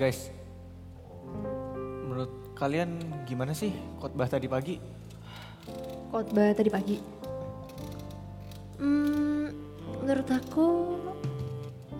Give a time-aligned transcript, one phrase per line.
[0.00, 0.32] guys,
[2.08, 2.96] menurut kalian
[3.28, 3.68] gimana sih
[4.00, 4.80] khotbah tadi pagi?
[6.08, 6.96] Khotbah tadi pagi.
[8.80, 9.52] Hmm,
[10.00, 10.96] menurut aku,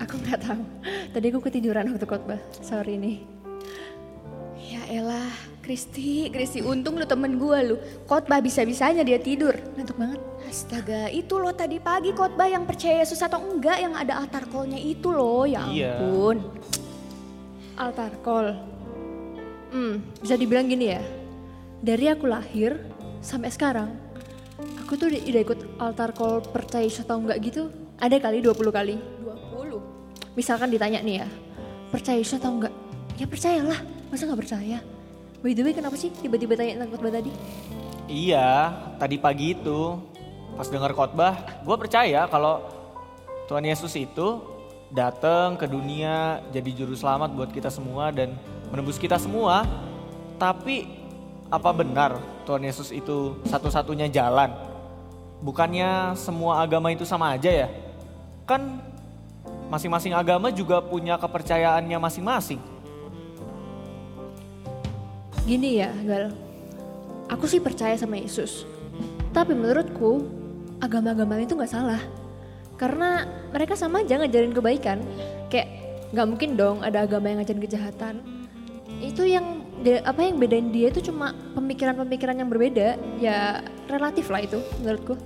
[0.01, 0.65] aku nggak tahu.
[1.13, 2.41] Tadi aku ketiduran waktu khotbah.
[2.65, 3.21] Sorry nih.
[4.57, 5.29] Ya elah,
[5.61, 7.77] Kristi, Kristi untung lu temen gue lu.
[8.09, 9.53] Khotbah bisa-bisanya dia tidur.
[9.77, 10.21] Ngantuk banget.
[10.49, 14.81] Astaga, itu loh tadi pagi khotbah yang percaya Yesus atau enggak yang ada altar call-nya
[14.81, 16.01] itu loh, ya Iya.
[17.81, 18.53] Altar call.
[19.73, 21.01] Hmm, bisa dibilang gini ya.
[21.81, 22.77] Dari aku lahir
[23.25, 23.89] sampai sekarang,
[24.85, 27.73] aku tuh udah udah ikut altar call percaya Yesus atau enggak gitu.
[27.97, 29.01] Ada kali 20 kali.
[29.25, 29.81] 20.
[30.37, 31.29] Misalkan ditanya nih ya,
[31.89, 32.75] percaya Yesus atau enggak?
[33.17, 33.81] Ya percayalah,
[34.13, 34.79] masa nggak percaya?
[35.41, 37.33] By the way kenapa sih tiba-tiba tanya tentang khotbah tadi?
[38.13, 39.97] Iya, tadi pagi itu
[40.53, 42.61] pas dengar khotbah, gue percaya kalau
[43.49, 44.60] Tuhan Yesus itu
[44.91, 48.35] datang ke dunia jadi juru selamat buat kita semua dan
[48.75, 49.65] menembus kita semua.
[50.37, 50.87] Tapi
[51.51, 54.51] apa benar Tuhan Yesus itu satu-satunya jalan?
[55.41, 57.69] Bukannya semua agama itu sama aja ya?
[58.45, 58.83] Kan
[59.71, 62.61] masing-masing agama juga punya kepercayaannya masing-masing.
[65.47, 66.35] Gini ya, Gal.
[67.31, 68.67] Aku sih percaya sama Yesus.
[69.31, 70.27] Tapi menurutku,
[70.83, 72.03] agama-agama itu nggak salah.
[72.81, 75.05] Karena mereka sama aja ngajarin kebaikan.
[75.53, 75.69] Kayak
[76.17, 78.15] nggak mungkin dong ada agama yang ngajarin kejahatan.
[79.05, 79.61] Itu yang
[80.05, 82.97] apa yang bedain dia itu cuma pemikiran-pemikiran yang berbeda.
[83.21, 85.21] Ya relatif lah itu menurutku.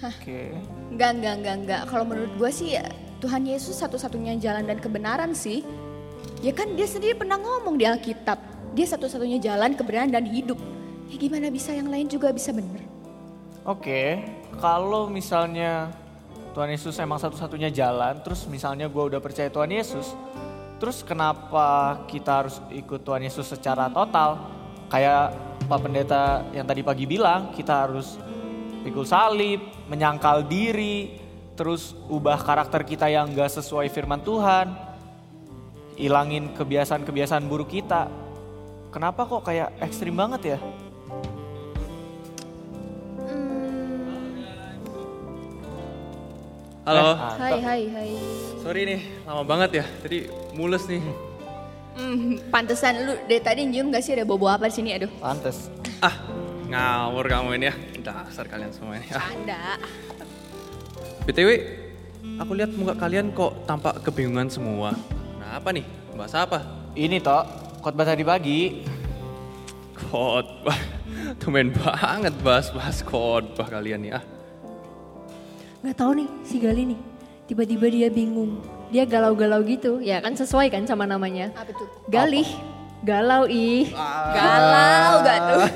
[0.00, 0.56] Oke.
[0.88, 1.82] Enggak, enggak, enggak, enggak.
[1.92, 2.88] Kalau menurut gue sih ya,
[3.20, 5.60] Tuhan Yesus satu-satunya jalan dan kebenaran sih.
[6.42, 8.40] Ya kan dia sendiri pernah ngomong di Alkitab.
[8.72, 10.58] Dia satu-satunya jalan, kebenaran dan hidup.
[11.12, 12.82] Ya gimana bisa yang lain juga bisa bener?
[13.62, 14.26] Oke,
[14.58, 15.94] kalau misalnya
[16.52, 20.12] Tuhan Yesus emang satu-satunya jalan, terus misalnya gue udah percaya Tuhan Yesus,
[20.76, 24.36] terus kenapa kita harus ikut Tuhan Yesus secara total?
[24.92, 25.32] Kayak
[25.64, 28.20] Pak Pendeta yang tadi pagi bilang, kita harus
[28.84, 31.16] pikul salib, menyangkal diri,
[31.56, 34.76] terus ubah karakter kita yang gak sesuai firman Tuhan,
[35.96, 38.12] ilangin kebiasaan-kebiasaan buruk kita.
[38.92, 40.58] Kenapa kok kayak ekstrim banget ya?
[46.82, 47.14] Halo.
[47.14, 48.10] Eh, Hai, hai, hai.
[48.58, 49.84] Sorry nih, lama banget ya.
[50.02, 50.26] Tadi
[50.58, 50.98] mulus nih.
[51.94, 54.90] Hmm, pantesan lu dari tadi nyium gak sih ada bobo apa di sini?
[54.96, 55.70] Aduh, Pantes.
[56.02, 56.18] Ah,
[56.66, 57.74] ngawur kamu ini ya.
[58.02, 59.06] Dasar kalian semua ini.
[59.14, 59.22] Ah.
[59.30, 59.62] canda.
[61.22, 61.48] BTW,
[62.42, 64.90] aku lihat muka kalian kok tampak kebingungan semua.
[65.38, 65.86] Nah, apa nih?
[66.18, 66.66] Bahas apa?
[66.98, 67.46] Ini toh,
[67.78, 68.82] khotbah tadi pagi.
[69.94, 70.74] Khotbah.
[71.38, 74.12] Tumen banget bahas-bahas khotbah kalian nih.
[74.18, 74.24] Ah,
[75.82, 77.00] Nggak tahu nih si Gali nih.
[77.50, 78.62] Tiba-tiba dia bingung.
[78.94, 79.98] Dia galau-galau gitu.
[79.98, 81.50] Ya kan sesuai kan sama namanya.
[81.58, 81.90] Apa tuh?
[82.06, 82.46] Galih.
[83.02, 83.90] Galau ih.
[84.30, 85.62] Galau gak tuh?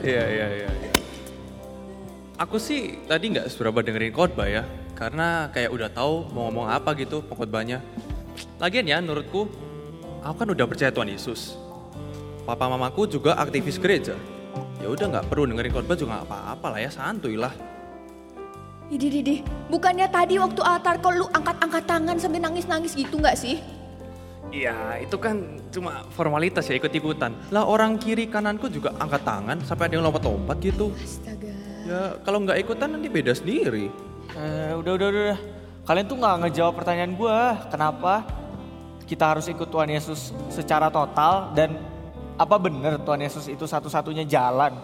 [0.00, 0.68] Iya, iya, iya.
[0.70, 0.90] iya.
[2.40, 4.64] Aku sih tadi nggak seberapa dengerin khotbah ya.
[4.96, 7.84] Karena kayak udah tahu mau ngomong apa gitu pengkhotbahnya.
[8.60, 9.48] Lagian ya menurutku,
[10.24, 11.56] aku kan udah percaya Tuhan Yesus.
[12.44, 14.16] Papa mamaku juga aktivis gereja.
[14.80, 17.52] Ya udah nggak perlu dengerin khotbah juga nggak apa-apa lah ya, santuy lah.
[18.90, 19.38] Idih, idih,
[19.70, 23.62] bukannya tadi waktu altar kok lu angkat-angkat tangan sambil nangis-nangis gitu nggak sih?
[24.50, 27.30] Iya, itu kan cuma formalitas ya ikut-ikutan.
[27.54, 30.90] Lah orang kiri kananku juga angkat tangan sampai ada yang lompat-lompat gitu.
[30.98, 31.54] Astaga.
[31.86, 33.94] Ya kalau nggak ikutan nanti beda sendiri.
[34.34, 35.36] Eh, udah, udah, udah.
[35.86, 37.38] Kalian tuh nggak ngejawab pertanyaan gue.
[37.70, 38.26] Kenapa
[39.06, 41.78] kita harus ikut Tuhan Yesus secara total dan
[42.34, 44.74] apa bener Tuhan Yesus itu satu-satunya jalan?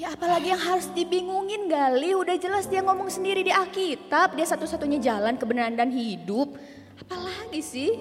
[0.00, 4.96] Ya apalagi yang harus dibingungin Gali, udah jelas dia ngomong sendiri di Alkitab, dia satu-satunya
[4.96, 6.56] jalan kebenaran dan hidup.
[6.96, 8.00] Apalagi sih?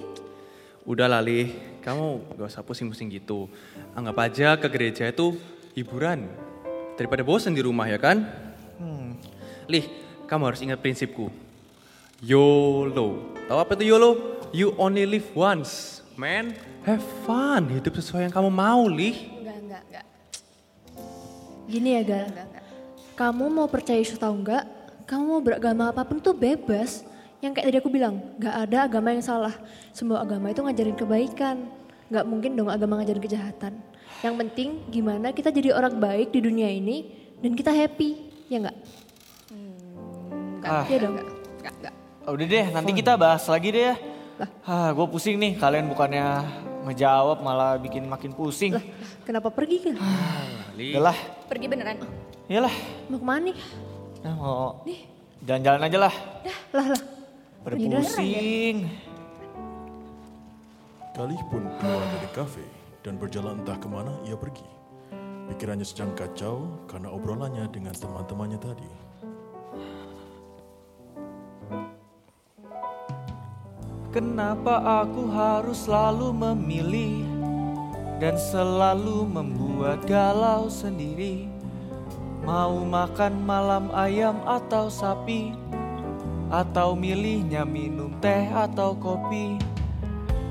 [0.88, 1.51] Udah Lali,
[1.84, 3.51] kamu gak usah pusing-pusing gitu.
[3.92, 5.36] Anggap aja ke gereja itu
[5.75, 6.24] hiburan.
[6.96, 8.24] Daripada bosan di rumah ya kan?
[8.80, 9.19] Hmm,
[9.68, 9.84] Lih,
[10.24, 11.28] kamu harus ingat prinsipku.
[12.24, 13.36] YOLO.
[13.51, 14.40] Tahu apa itu YOLO?
[14.56, 16.00] You only live once.
[16.16, 16.56] Man,
[16.88, 17.68] have fun.
[17.68, 19.38] Hidup sesuai yang kamu mau, Lih.
[21.69, 21.77] Enggak, enggak, enggak.
[21.77, 22.25] Gini ya Gal.
[22.25, 22.63] enggak, enggak.
[23.13, 24.63] Kamu mau percaya Yesus atau enggak,
[25.06, 27.06] kamu mau beragama apa pun tuh bebas.
[27.39, 29.56] Yang kayak tadi aku bilang, gak ada agama yang salah.
[29.92, 31.71] Semua agama itu ngajarin kebaikan.
[32.10, 33.74] Gak mungkin dong agama ngajarin kejahatan.
[34.19, 37.07] Yang penting gimana kita jadi orang baik di dunia ini
[37.39, 38.27] dan kita happy.
[38.51, 38.77] Ya enggak?
[40.60, 41.15] Ah, Iya dong.
[41.15, 41.94] Enggak, enggak.
[42.27, 43.95] udah deh, nanti kita bahas lagi deh ya.
[44.63, 45.56] Ah, gue pusing nih.
[45.56, 46.44] Kalian bukannya
[46.89, 48.74] ngejawab malah bikin makin pusing.
[48.74, 48.83] Lah,
[49.24, 49.95] kenapa pergi kan?
[50.75, 50.97] Lih.
[50.97, 52.01] Udah lah, Pergi beneran.
[52.45, 52.74] iyalah.
[53.07, 53.57] Mau ke mana nih?
[54.19, 54.83] Nah, mau
[55.41, 56.13] jalan-jalan aja lah.
[56.74, 57.01] Lah lah.
[57.59, 58.01] Pada Pergi dah.
[58.01, 58.77] pusing.
[61.13, 62.63] Khalif pun keluar dari kafe
[63.03, 64.63] dan berjalan entah ke mana ia pergi.
[65.51, 68.88] Pikirannya sedang kacau karena obrolannya dengan teman-temannya tadi.
[74.10, 77.22] Kenapa aku harus selalu memilih
[78.18, 81.46] dan selalu membuat galau sendiri?
[82.42, 85.54] Mau makan malam ayam atau sapi,
[86.50, 89.62] atau milihnya minum teh atau kopi?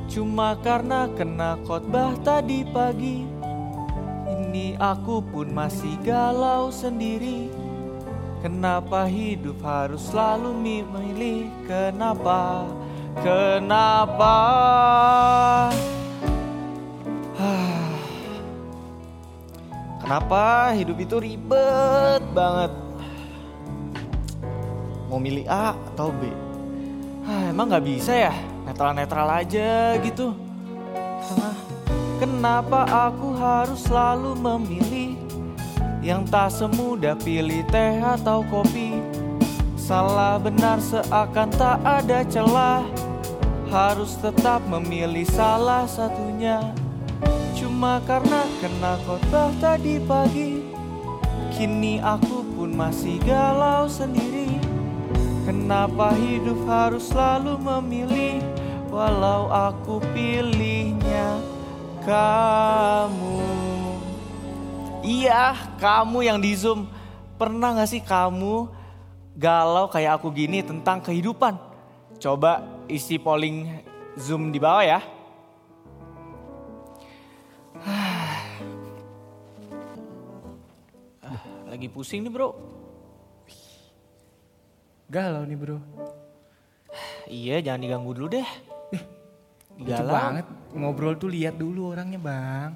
[0.07, 3.27] Cuma karena kena khotbah tadi pagi,
[4.39, 7.51] ini aku pun masih galau sendiri.
[8.39, 11.51] Kenapa hidup harus selalu memilih?
[11.67, 12.63] Kenapa?
[13.19, 14.35] Kenapa?
[20.03, 22.71] Kenapa hidup itu ribet banget?
[25.11, 26.31] Mau milih A atau B?
[27.27, 28.33] Ah, emang nggak bisa ya?
[28.65, 30.33] Netral-netral aja gitu.
[32.19, 35.15] Kenapa aku harus selalu memilih
[36.03, 38.99] yang tak semudah pilih teh atau kopi?
[39.79, 42.83] Salah benar seakan tak ada celah
[43.69, 46.73] Harus tetap memilih salah satunya.
[47.53, 50.63] Cuma karena kena khotbah tadi pagi
[51.53, 54.57] Kini aku pun masih galau sendiri.
[55.43, 58.39] Kenapa hidup harus selalu memilih
[58.89, 61.37] Walau aku pilihnya
[62.09, 63.45] kamu?
[65.05, 66.89] Iya, kamu yang di Zoom.
[67.37, 68.71] Pernah gak sih kamu
[69.37, 71.61] galau kayak aku gini tentang kehidupan?
[72.17, 73.69] Coba isi polling
[74.19, 75.01] Zoom di bawah ya.
[77.79, 78.41] Ah,
[81.71, 82.51] Lagi pusing nih bro.
[85.09, 85.79] Galau nih bro.
[87.29, 88.49] Iya jangan diganggu dulu deh.
[89.79, 90.13] Galau.
[90.13, 90.47] banget.
[90.75, 92.73] Ngobrol tuh lihat dulu orangnya bang.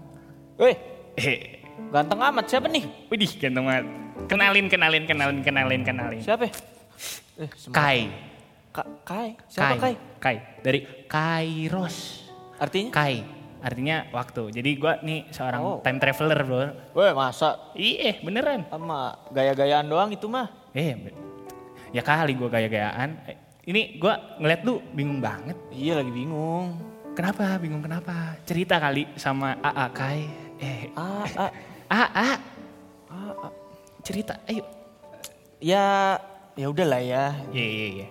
[0.57, 0.77] Weh,
[1.13, 1.61] Eh,
[1.93, 2.89] ganteng amat siapa nih?
[3.13, 3.85] widih ganteng banget.
[4.29, 6.21] Kenalin, kenalin, kenalin, kenalin, kenalin.
[6.25, 6.49] Siapa?
[7.37, 8.32] Eh, Kai.
[9.03, 9.31] Ka- Kai.
[9.47, 9.95] Siapa Kai?
[10.19, 10.37] Kai.
[10.61, 11.97] Dari Kairos.
[12.57, 12.91] Artinya?
[12.91, 13.17] Kai.
[13.59, 14.51] Artinya waktu.
[14.53, 15.77] Jadi gua nih seorang Oh.
[15.81, 16.63] time traveler bro.
[16.93, 18.67] Weh masa Iya beneran.
[18.67, 20.51] sama gaya-gayaan doang itu mah.
[20.73, 20.95] Eh,
[21.91, 23.11] ya kali gua gaya-gayaan.
[23.27, 25.55] Eh, Ini gua ngeliat lu bingung banget.
[25.71, 26.75] Iya lagi bingung.
[27.15, 27.55] Kenapa?
[27.57, 28.35] Bingung kenapa?
[28.43, 30.23] Cerita kali sama AA Kai.
[30.59, 31.51] Eh, Ah, ah,
[31.89, 32.29] AA.
[34.03, 34.67] Cerita, ayo.
[35.63, 36.19] ya
[36.53, 37.31] ya udahlah ya.
[37.55, 38.07] Iya, iya, iya.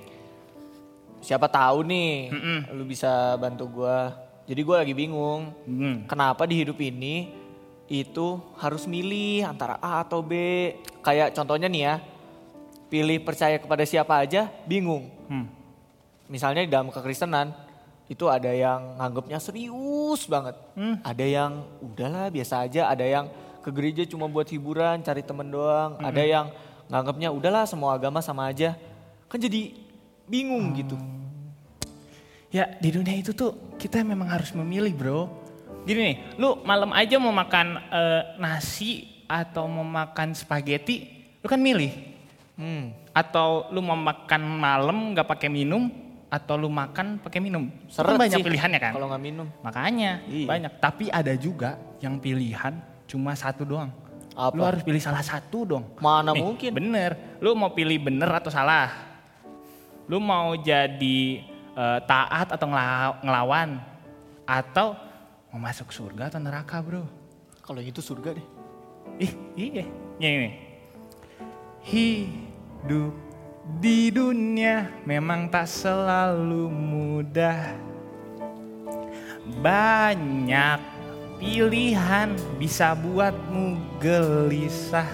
[1.22, 2.60] Siapa tahu nih Mm-mm.
[2.74, 4.18] lu bisa bantu gua.
[4.50, 5.54] Jadi gua lagi bingung.
[5.70, 6.10] Hmm.
[6.10, 7.30] Kenapa di hidup ini
[7.86, 10.34] itu harus milih antara A atau B?
[11.06, 11.96] Kayak contohnya nih ya.
[12.92, 15.08] Pilih percaya kepada siapa aja, bingung.
[15.30, 15.48] Hmm.
[16.28, 17.56] Misalnya di dalam kekristenan
[18.12, 20.60] itu ada yang nganggapnya serius banget.
[20.76, 21.00] Hmm.
[21.00, 23.32] Ada yang udahlah biasa aja, ada yang
[23.64, 25.96] ke gereja cuma buat hiburan, cari temen doang.
[25.96, 26.10] Hmm.
[26.12, 26.46] Ada yang
[26.92, 28.76] nganggapnya udahlah semua agama sama aja.
[29.32, 29.72] Kan jadi
[30.32, 30.96] bingung gitu.
[32.52, 35.28] Ya di dunia itu tuh kita memang harus memilih bro.
[35.84, 41.10] Gini nih, lu malam aja mau makan eh, nasi atau mau makan spaghetti,
[41.44, 41.92] lu kan milih.
[42.56, 42.96] Hmm.
[43.12, 45.90] Atau lu mau makan malam nggak pakai minum,
[46.32, 47.68] atau lu makan pakai minum.
[47.68, 48.92] Itu Seret kan banyak sih pilihannya kan.
[48.96, 49.48] Kalau nggak minum.
[49.60, 50.48] Makanya Iya.
[50.48, 50.72] banyak.
[50.80, 53.92] Tapi ada juga yang pilihan cuma satu doang.
[54.32, 54.56] Apa?
[54.56, 55.84] Lu harus pilih salah satu dong.
[56.00, 56.72] Mana Nih, mungkin?
[56.72, 57.20] Bener.
[57.44, 59.11] Lu mau pilih bener atau salah?
[60.12, 61.40] Lu mau jadi
[61.72, 63.80] eh, taat atau ngela- ngelawan?
[64.44, 64.92] Atau
[65.48, 67.08] mau masuk surga atau neraka bro?
[67.64, 68.48] Kalau gitu surga deh.
[69.24, 69.86] Ih, iya.
[70.20, 70.56] Ini nih.
[71.88, 73.16] Hidup
[73.80, 77.72] di dunia memang tak selalu mudah.
[79.64, 80.80] Banyak
[81.40, 85.08] pilihan bisa buatmu gelisah.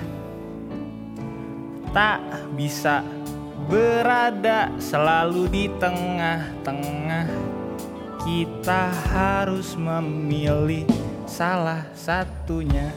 [1.94, 3.06] Tak bisa
[3.66, 7.26] berada selalu di tengah-tengah.
[8.22, 10.86] Kita harus memilih
[11.26, 12.94] salah satunya.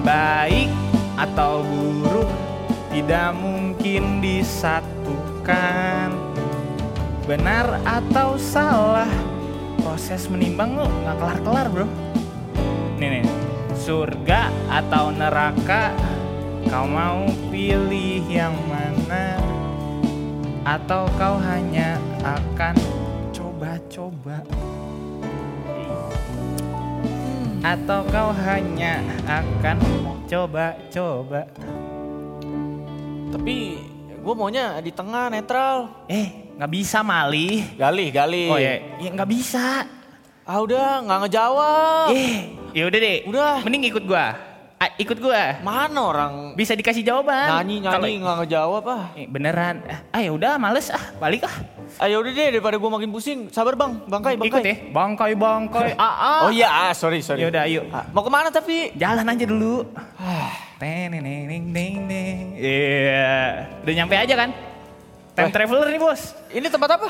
[0.00, 0.72] Baik
[1.20, 2.32] atau buruk
[2.88, 6.08] tidak mungkin disatukan.
[7.28, 9.10] Benar atau salah
[9.84, 11.86] proses menimbang lu nggak kelar kelar bro.
[12.96, 13.26] Nih nih
[13.76, 15.90] surga atau neraka
[16.68, 19.38] kau mau pilih yang mana
[20.62, 22.74] atau kau hanya akan
[23.34, 24.46] coba-coba
[27.62, 29.78] atau kau hanya akan
[30.26, 31.46] coba-coba
[33.32, 33.56] Tapi
[34.22, 36.04] gue maunya di tengah netral.
[36.04, 37.64] Eh, nggak bisa malih.
[37.80, 38.48] Galih, galih.
[38.52, 39.88] Oh ya, ya nggak bisa.
[40.44, 42.08] Ah udah, nggak ngejawab.
[42.12, 43.18] Eh, ya udah deh.
[43.24, 43.56] Udah.
[43.64, 44.51] Mending ikut gua.
[44.82, 45.62] Ah, ikut gua.
[45.62, 47.62] Mana orang Bisa dikasih jawaban.
[47.62, 49.04] nyanyi nyanyi nggak ngejawab ah.
[49.14, 49.78] Eh, beneran.
[50.10, 51.54] Ah ya udah, males ah, balik ah.
[52.02, 53.46] Ayo udah deh daripada gue makin pusing.
[53.54, 54.48] Sabar bang, bangkai, bangkai.
[54.50, 54.74] Ikut ya.
[54.90, 55.90] Bangkai, bangkai.
[56.02, 56.40] ah, ah.
[56.42, 57.46] Oh iya, ah, sorry sorry.
[57.46, 57.86] Ya udah, yuk.
[57.94, 58.90] Ah, mau ke mana tapi?
[58.98, 59.86] Jalan aja dulu.
[60.82, 62.46] Teneneng, deng, deng.
[62.58, 63.70] Iya.
[63.86, 64.50] Udah nyampe aja kan?
[65.38, 65.52] Time Eh.
[65.54, 66.34] traveler nih bos.
[66.50, 67.08] Ini tempat apa?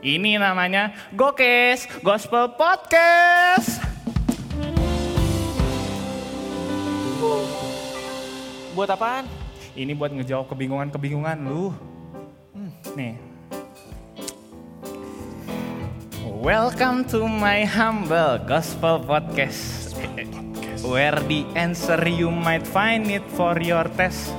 [0.00, 3.89] Ini namanya Gokes Gospel Podcast.
[8.70, 9.26] Buat apaan?
[9.74, 11.74] Ini buat ngejawab kebingungan-kebingungan lu.
[12.94, 13.18] Nih.
[16.22, 19.90] Welcome to my humble gospel podcast.
[20.86, 24.30] Where the answer you might find it for your test.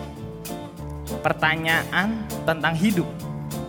[1.20, 3.12] Pertanyaan tentang hidup,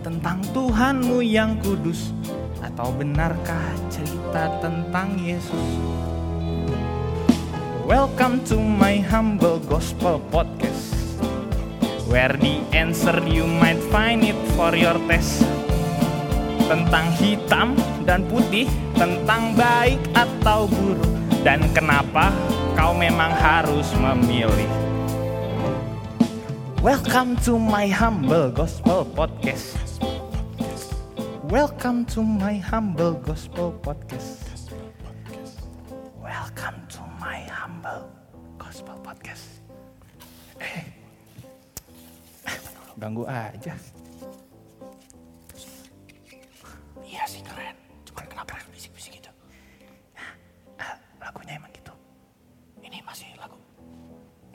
[0.07, 2.15] tentang Tuhanmu yang kudus.
[2.63, 6.02] Atau benarkah cerita tentang Yesus?
[7.83, 10.95] Welcome to my humble gospel podcast
[12.07, 15.43] Where the answer you might find it for your test.
[16.71, 17.75] Tentang hitam
[18.07, 21.11] dan putih Tentang baik atau buruk
[21.43, 22.31] Dan kenapa
[22.79, 24.71] kau memang harus memilih.
[26.79, 29.75] Welcome to my humble gospel podcast.
[31.51, 34.42] Welcome to my humble gospel podcast
[39.13, 39.61] podcast.
[40.57, 40.89] Eh,
[42.97, 43.77] ganggu aja.
[47.05, 47.77] Iya sih keren.
[48.09, 49.29] Cuman kenapa harus bisik-bisik gitu?
[50.81, 51.93] Ah, lagunya emang gitu.
[52.81, 53.61] Ini masih lagu.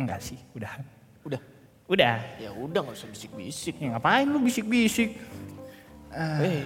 [0.02, 0.74] Enggak sih, udah.
[1.22, 1.42] Udah.
[1.86, 2.18] Udah.
[2.42, 3.78] Ya udah nggak usah bisik-bisik.
[3.78, 5.22] Ya, ngapain lu bisik-bisik?
[6.18, 6.66] Eh,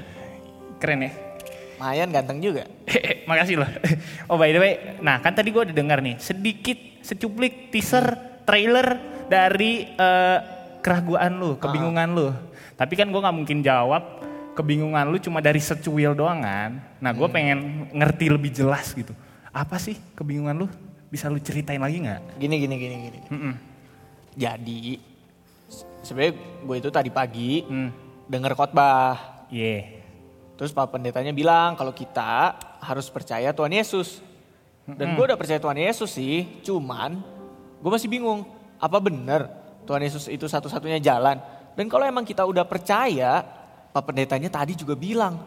[0.79, 1.11] Keren ya.
[1.75, 2.71] Mayan ganteng juga.
[3.27, 3.67] Makasih loh.
[4.31, 8.97] Oh by the way, nah kan tadi gue udah dengar nih sedikit secuplik teaser trailer
[9.27, 10.39] dari eh,
[10.79, 12.29] keraguan lu, kebingungan lu.
[12.73, 16.81] Tapi kan gue nggak mungkin jawab kebingungan lu cuma dari secuil doang kan.
[16.97, 19.13] Nah gue pengen ngerti lebih jelas gitu.
[19.49, 20.67] Apa sih kebingungan lu?
[21.07, 22.39] Bisa lu ceritain lagi nggak?
[22.39, 23.19] Gini gini gini gini.
[23.29, 23.53] Mm-mm.
[24.33, 24.95] Jadi
[25.67, 27.91] se- sebenarnya gue itu tadi pagi Hmm.
[28.25, 29.45] denger khotbah.
[29.51, 29.99] Iya.
[30.55, 34.23] Terus Pak Pendetanya bilang kalau kita harus percaya Tuhan Yesus.
[34.85, 37.21] Dan gue udah percaya Tuhan Yesus sih, cuman
[37.79, 38.43] gue masih bingung.
[38.81, 39.45] Apa bener
[39.85, 41.37] Tuhan Yesus itu satu-satunya jalan?
[41.77, 43.45] Dan kalau emang kita udah percaya,
[43.93, 45.39] Pak Pendetanya tadi juga bilang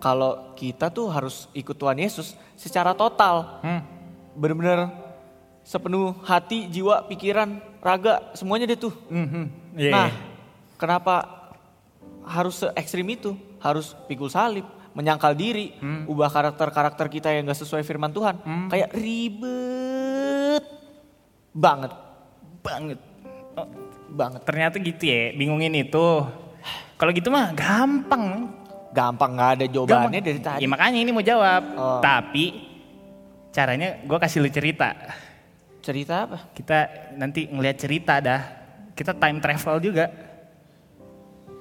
[0.00, 3.60] kalau kita tuh harus ikut Tuhan Yesus secara total.
[3.60, 3.82] Hmm.
[4.38, 4.88] Bener-bener
[5.66, 8.94] sepenuh hati, jiwa, pikiran, raga, semuanya deh tuh.
[9.12, 9.44] Mhm.
[9.76, 9.92] Iya.
[9.92, 10.10] Nah,
[10.80, 11.14] kenapa
[12.24, 13.36] harus se ekstrim itu?
[13.60, 16.10] Harus pikul salib, menyangkal diri, Hmm.
[16.10, 18.38] ubah karakter-karakter kita yang gak sesuai firman Tuhan.
[18.66, 20.64] Kayak ribet
[21.50, 21.92] banget,
[22.62, 22.98] banget.
[23.54, 23.66] Oh,
[24.10, 24.40] banget.
[24.46, 26.08] ternyata gitu ya, bingungin itu.
[26.98, 28.50] Kalau gitu mah gampang.
[28.90, 30.62] Gampang gak ada jawabannya dari tadi.
[30.62, 31.62] Ya makanya ini mau jawab.
[31.78, 32.00] Oh.
[32.02, 32.66] Tapi
[33.50, 34.94] caranya gue kasih lu cerita.
[35.80, 36.38] Cerita apa?
[36.52, 36.78] Kita
[37.16, 38.42] nanti ngeliat cerita dah.
[38.92, 40.10] Kita time travel juga.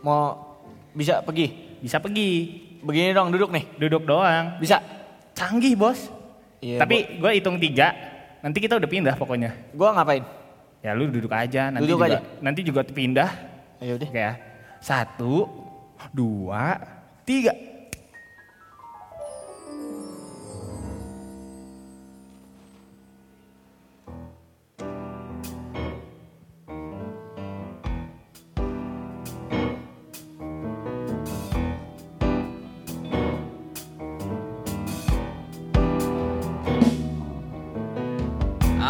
[0.03, 0.23] Mau
[0.91, 1.77] bisa pergi?
[1.79, 2.67] Bisa pergi.
[2.79, 3.65] Begini dong, duduk nih.
[3.75, 4.57] Duduk doang.
[4.57, 4.79] Bisa?
[5.35, 6.11] Canggih bos.
[6.59, 7.95] Iya, Tapi gue hitung tiga.
[8.39, 9.51] Nanti kita udah pindah pokoknya.
[9.75, 10.23] Gua ngapain?
[10.79, 11.71] Ya lu duduk aja.
[11.71, 12.19] Nanti Duduk juga, aja?
[12.39, 13.29] Nanti juga pindah.
[13.83, 14.07] Ayo deh.
[14.11, 14.39] Ya.
[14.79, 15.43] Satu,
[16.15, 16.79] dua,
[17.27, 17.51] tiga.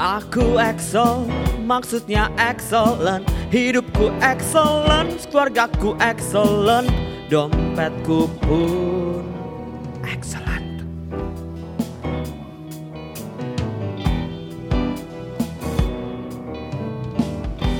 [0.09, 1.21] Aku excel,
[1.69, 3.29] maksudnya excellent.
[3.53, 6.89] Hidupku excellent, keluargaku excellent.
[7.29, 9.21] Dompetku pun
[10.01, 10.81] excellent.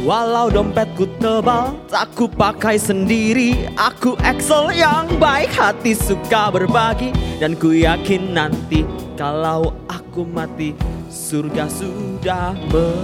[0.06, 3.74] Walau dompetku tebal, tak ku pakai sendiri.
[3.74, 7.10] Aku excel yang baik hati suka berbagi.
[7.42, 8.86] Dan ku yakin nanti
[9.18, 10.78] kalau aku mati
[11.10, 13.02] Surga sudah menanti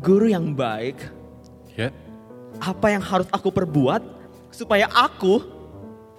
[0.00, 0.96] Guru yang baik,
[1.78, 1.94] Ya,
[2.58, 4.02] apa yang harus aku perbuat
[4.50, 5.44] supaya aku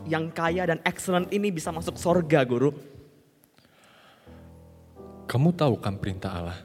[0.07, 2.71] yang kaya dan excellent ini bisa masuk sorga, guru?
[5.31, 6.59] kamu tahu kan perintah Allah?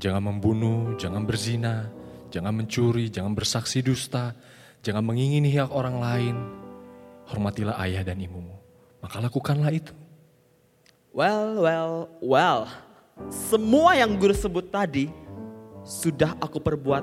[0.00, 1.92] Jangan membunuh, jangan berzina,
[2.32, 4.32] jangan mencuri, jangan bersaksi dusta,
[4.80, 6.57] jangan mengingini hak orang lain.
[7.28, 8.56] Hormatilah ayah dan ibumu.
[9.04, 9.92] Maka lakukanlah itu.
[11.12, 11.92] Well, well,
[12.24, 12.60] well.
[13.28, 15.10] Semua yang guru sebut tadi
[15.82, 17.02] sudah aku perbuat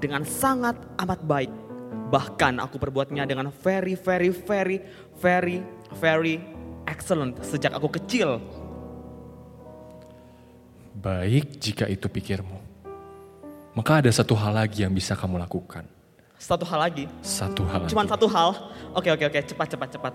[0.00, 1.52] dengan sangat amat baik.
[2.10, 4.78] Bahkan aku perbuatnya dengan very, very, very,
[5.20, 5.62] very,
[6.00, 6.42] very
[6.88, 8.42] excellent sejak aku kecil.
[10.96, 12.58] Baik jika itu pikirmu.
[13.76, 15.86] Maka ada satu hal lagi yang bisa kamu lakukan.
[16.40, 17.92] Satu hal lagi, Satu hal lagi.
[17.92, 18.50] cuman satu hal.
[18.96, 20.14] Oke, oke, oke, cepat, cepat, cepat.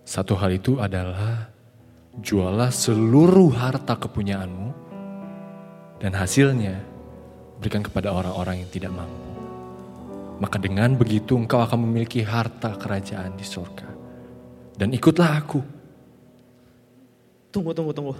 [0.00, 1.52] Satu hal itu adalah
[2.16, 4.72] jualah seluruh harta kepunyaanmu
[6.00, 6.80] dan hasilnya
[7.60, 9.20] berikan kepada orang-orang yang tidak mampu.
[10.40, 13.86] Maka dengan begitu engkau akan memiliki harta kerajaan di surga.
[14.74, 15.60] Dan ikutlah aku.
[17.52, 18.16] Tunggu, tunggu, tunggu.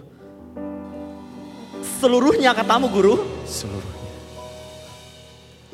[1.99, 3.16] Seluruhnya katamu guru?
[3.49, 4.12] Seluruhnya.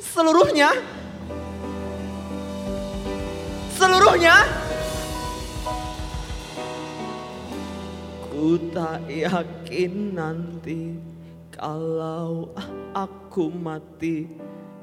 [0.00, 0.70] Seluruhnya?
[3.80, 4.44] Seluruhnya?
[8.28, 11.00] Ku tak yakin nanti
[11.48, 12.52] kalau
[12.92, 14.28] aku mati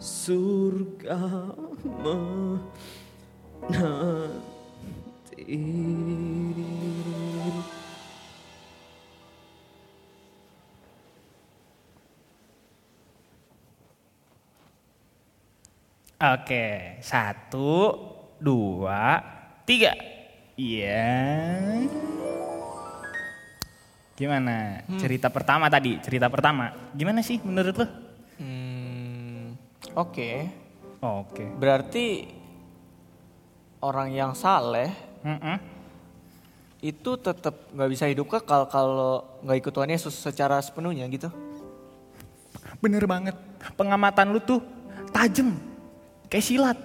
[0.02, 1.54] surga
[1.86, 2.26] menanti.
[16.18, 17.94] Oke, satu,
[18.38, 19.22] dua,
[19.64, 19.94] tiga.
[20.58, 21.14] Iya.
[24.18, 24.82] Gimana?
[24.98, 26.74] Cerita pertama tadi, cerita pertama.
[26.98, 27.86] Gimana sih menurut lo?
[28.42, 29.54] Hmm,
[29.94, 30.50] Oke,
[31.02, 31.46] Oke.
[31.58, 32.26] berarti
[33.78, 34.90] orang yang saleh
[35.22, 35.58] Mm-mm.
[36.82, 41.30] itu tetap nggak bisa hidup kekal kalau nggak ikut Tuhan Yesus secara sepenuhnya gitu.
[42.82, 43.38] Bener banget.
[43.78, 44.62] Pengamatan lu tuh
[45.14, 45.54] tajam.
[46.30, 46.78] Kayak silat.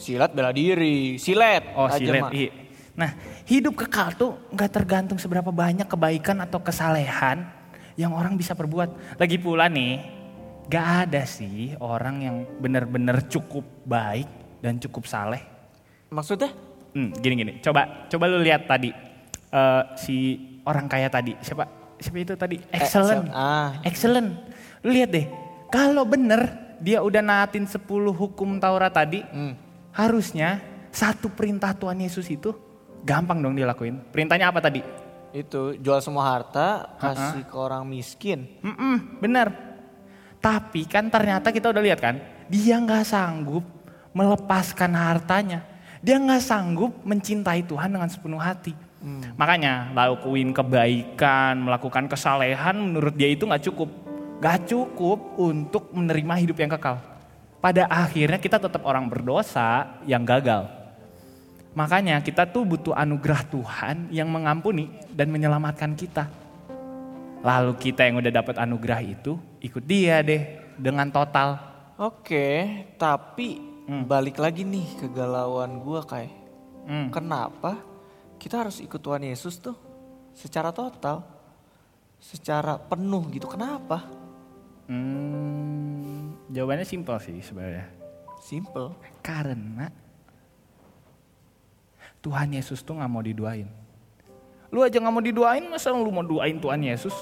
[0.00, 1.76] Silat bela diri, silet.
[1.76, 2.50] Oh aja, silet, iya.
[2.96, 3.10] Nah
[3.44, 7.44] hidup kekal tuh nggak tergantung seberapa banyak kebaikan atau kesalehan
[8.00, 9.20] yang orang bisa perbuat.
[9.20, 10.00] Lagi pula nih,
[10.72, 14.28] gak ada sih orang yang benar-benar cukup baik
[14.64, 15.44] dan cukup saleh.
[16.08, 16.48] Maksudnya?
[16.96, 18.90] Hmm, gini-gini, coba coba lu lihat tadi
[19.52, 20.16] eh, si
[20.66, 23.28] orang kaya tadi siapa siapa itu tadi excellent, excellent.
[23.30, 23.70] Ah.
[23.84, 24.30] excellent.
[24.82, 25.28] Lu lihat deh,
[25.68, 27.84] kalau bener dia udah naatin 10
[28.16, 29.52] hukum Taurat tadi, Hmm.
[29.94, 32.54] Harusnya satu perintah Tuhan Yesus itu
[33.06, 34.00] gampang dong dilakuin.
[34.10, 34.82] Perintahnya apa tadi?
[35.30, 38.50] Itu jual semua harta, kasih ke orang miskin.
[38.66, 39.54] Mm-mm, bener.
[40.42, 42.18] Tapi kan ternyata kita udah lihat kan,
[42.50, 43.62] dia nggak sanggup
[44.10, 45.62] melepaskan hartanya.
[46.00, 48.74] Dia nggak sanggup mencintai Tuhan dengan sepenuh hati.
[49.36, 53.88] Makanya lakuin kebaikan, melakukan kesalehan menurut dia itu nggak cukup.
[54.40, 56.96] Gak cukup untuk menerima hidup yang kekal.
[57.60, 60.64] Pada akhirnya kita tetap orang berdosa yang gagal.
[61.76, 66.26] Makanya kita tuh butuh anugerah Tuhan yang mengampuni dan menyelamatkan kita.
[67.44, 71.60] Lalu kita yang udah dapat anugerah itu ikut dia deh dengan total.
[72.00, 73.60] Oke, tapi
[74.08, 76.32] balik lagi nih ke galauan gua kayak.
[76.88, 77.12] Hmm.
[77.12, 77.76] Kenapa
[78.40, 79.76] kita harus ikut Tuhan Yesus tuh
[80.32, 81.22] secara total?
[82.20, 83.48] Secara penuh gitu.
[83.48, 84.19] Kenapa?
[84.90, 87.86] Hmm, jawabannya simpel sih sebenarnya.
[88.42, 88.90] Simple.
[89.22, 89.86] Karena
[92.18, 93.70] Tuhan Yesus tuh nggak mau diduain.
[94.74, 97.14] Lu aja nggak mau diduain, masa lu mau duain Tuhan Yesus?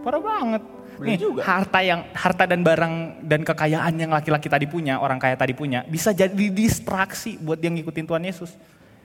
[0.00, 0.62] Parah banget.
[0.96, 1.44] Bener Nih, juga.
[1.44, 5.84] harta yang harta dan barang dan kekayaan yang laki-laki tadi punya, orang kaya tadi punya,
[5.84, 8.56] bisa jadi distraksi buat dia ngikutin Tuhan Yesus.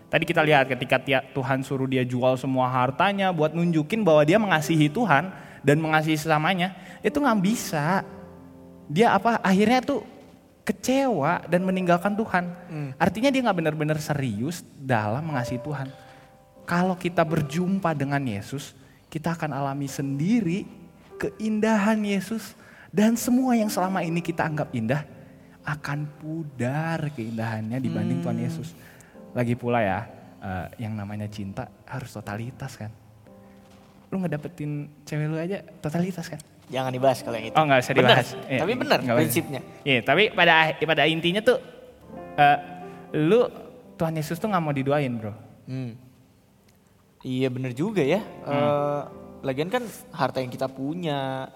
[0.07, 0.99] Tadi kita lihat ketika
[1.35, 6.73] Tuhan suruh dia jual semua hartanya buat nunjukin bahwa dia mengasihi Tuhan dan mengasihi sesamanya,
[7.05, 8.05] itu nggak bisa.
[8.91, 9.39] Dia apa?
[9.39, 10.01] Akhirnya tuh
[10.61, 12.45] kecewa dan meninggalkan Tuhan.
[13.01, 15.89] Artinya dia nggak benar-benar serius dalam mengasihi Tuhan.
[16.69, 18.77] Kalau kita berjumpa dengan Yesus,
[19.11, 20.63] kita akan alami sendiri
[21.19, 22.55] keindahan Yesus
[22.89, 25.03] dan semua yang selama ini kita anggap indah
[25.61, 28.73] akan pudar keindahannya dibanding Tuhan Yesus.
[29.35, 29.99] Lagi pula ya,
[30.41, 32.91] eh, yang namanya cinta harus totalitas kan.
[34.11, 34.71] Lu ngedapetin
[35.01, 36.39] cewek lu aja totalitas kan?
[36.67, 37.55] Jangan dibahas kalau yang itu.
[37.55, 38.27] Oh nggak usah Bener, dibahas.
[38.45, 39.21] Iya, Tapi benar nggak usah.
[39.23, 39.61] prinsipnya.
[39.81, 41.57] Iya, tapi pada pada intinya tuh
[42.35, 42.57] eh,
[43.17, 43.41] lu
[43.95, 45.33] Tuhan Yesus tuh nggak mau diduain bro.
[45.67, 45.95] Hmm.
[47.21, 48.19] Iya bener juga ya.
[48.19, 48.51] Hmm.
[48.51, 49.01] Eh,
[49.41, 51.49] lagian kan harta yang kita punya,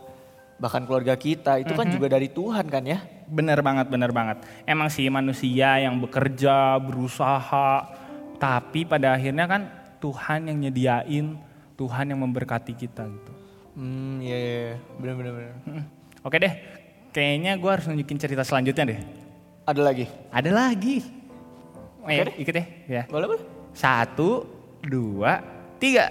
[0.56, 1.80] bahkan keluarga kita itu Hmm.
[1.80, 3.02] kan juga dari Tuhan kan ya.
[3.26, 4.38] Bener banget, bener banget.
[4.64, 7.90] Emang sih manusia yang bekerja, berusaha,
[8.38, 9.62] tapi pada akhirnya kan
[9.98, 11.26] Tuhan yang nyediain,
[11.76, 13.32] Tuhan yang memberkati kita gitu.
[13.76, 14.76] Hmm, iya, iya, iya.
[15.00, 15.54] bener bener bener.
[15.68, 15.84] Mm.
[16.24, 16.54] Oke deh,
[17.12, 19.00] kayaknya gue harus nunjukin cerita selanjutnya deh.
[19.68, 20.06] Ada lagi?
[20.32, 20.98] Ada lagi.
[22.06, 22.36] Ayo, deh.
[22.40, 22.68] ikut deh.
[22.88, 23.04] Ya.
[23.12, 23.44] Boleh boleh.
[23.76, 24.48] Satu,
[24.80, 25.44] dua,
[25.82, 26.08] tiga.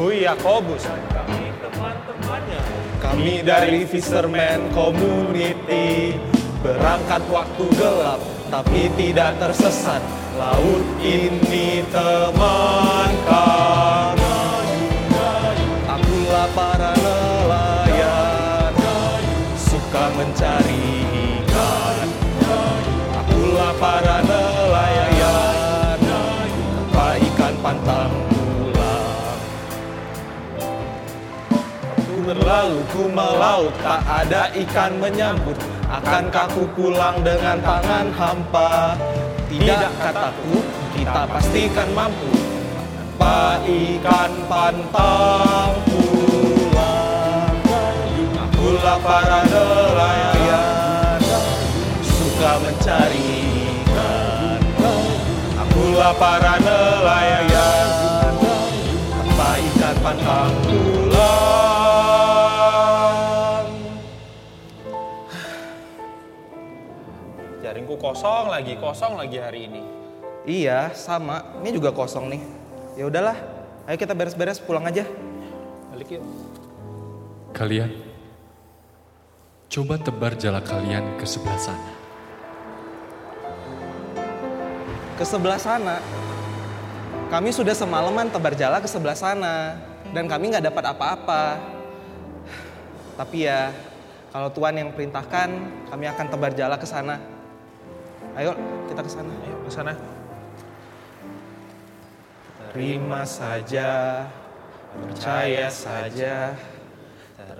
[0.00, 0.88] Aku Yakobus.
[1.12, 2.60] Kami teman-temannya
[3.04, 6.16] Kami dari Fisherman Community
[6.64, 8.16] Berangkat waktu gelap
[8.48, 10.00] Tapi tidak tersesat.
[10.40, 14.40] Laut ini teman kami.
[15.84, 18.72] Akulah para nelayan
[19.52, 21.04] Suka mencari
[21.44, 22.08] ikan.
[23.20, 27.99] Akulah para nelayan Tanpa ikan pantang
[32.50, 35.54] Berlalu ku melaut Tak ada ikan menyambut.
[35.86, 38.98] Akankah ku pulang dengan tangan hampa?
[39.46, 40.58] Tidak kataku
[40.90, 42.26] Kita pastikan mampu.
[42.90, 47.54] Tanpa ikan pantang pulang
[48.34, 51.22] Akulah para nelayan.
[52.02, 53.46] Suka mencari
[53.78, 54.58] ikan.
[55.54, 57.86] Akulah para nelayan.
[59.06, 61.59] Tanpa ikan pantang pulang
[68.00, 69.82] kosong lagi, kosong lagi hari ini.
[70.48, 71.44] Iya, sama.
[71.60, 72.42] Ini juga kosong nih.
[72.96, 73.36] Ya udahlah,
[73.84, 75.04] ayo kita beres-beres pulang aja.
[75.92, 76.24] Balik yuk.
[77.52, 77.92] Kalian,
[79.68, 81.92] coba tebar jala kalian ke sebelah sana.
[85.20, 86.00] Ke sebelah sana.
[87.28, 89.76] Kami sudah semalaman tebar jala ke sebelah sana.
[90.10, 91.60] Dan kami nggak dapat apa-apa.
[93.20, 93.70] Tapi ya,
[94.32, 95.48] kalau Tuhan yang perintahkan,
[95.92, 97.20] kami akan tebar jala ke sana.
[98.38, 98.54] Ayo,
[98.86, 99.32] kita ke sana.
[99.42, 99.92] Ayo ke sana.
[102.70, 103.90] Terima saja,
[104.94, 106.54] percaya saja,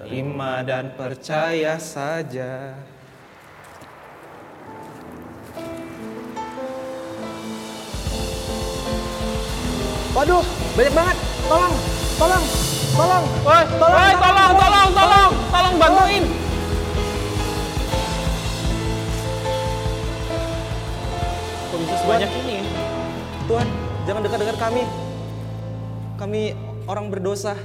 [0.00, 2.72] Terima dan percaya saja.
[10.16, 11.16] Waduh, banyak banget.
[11.46, 11.74] Tolong,
[12.16, 12.44] tolong,
[12.96, 13.24] tolong.
[13.44, 16.49] Woi, woi, tolong, tolong, tolong, tolong bantuin.
[21.98, 22.58] Sebanyak ini?
[23.50, 23.68] Tuhan,
[24.06, 24.82] jangan dekat-dekat kami.
[26.14, 26.42] Kami
[26.86, 27.58] orang berdosa.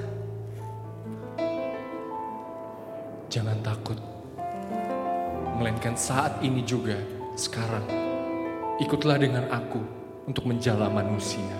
[3.29, 3.99] Jangan takut.
[5.61, 6.97] Melainkan saat ini juga,
[7.35, 7.83] sekarang.
[8.81, 9.83] Ikutlah dengan aku
[10.25, 11.55] untuk menjala manusia.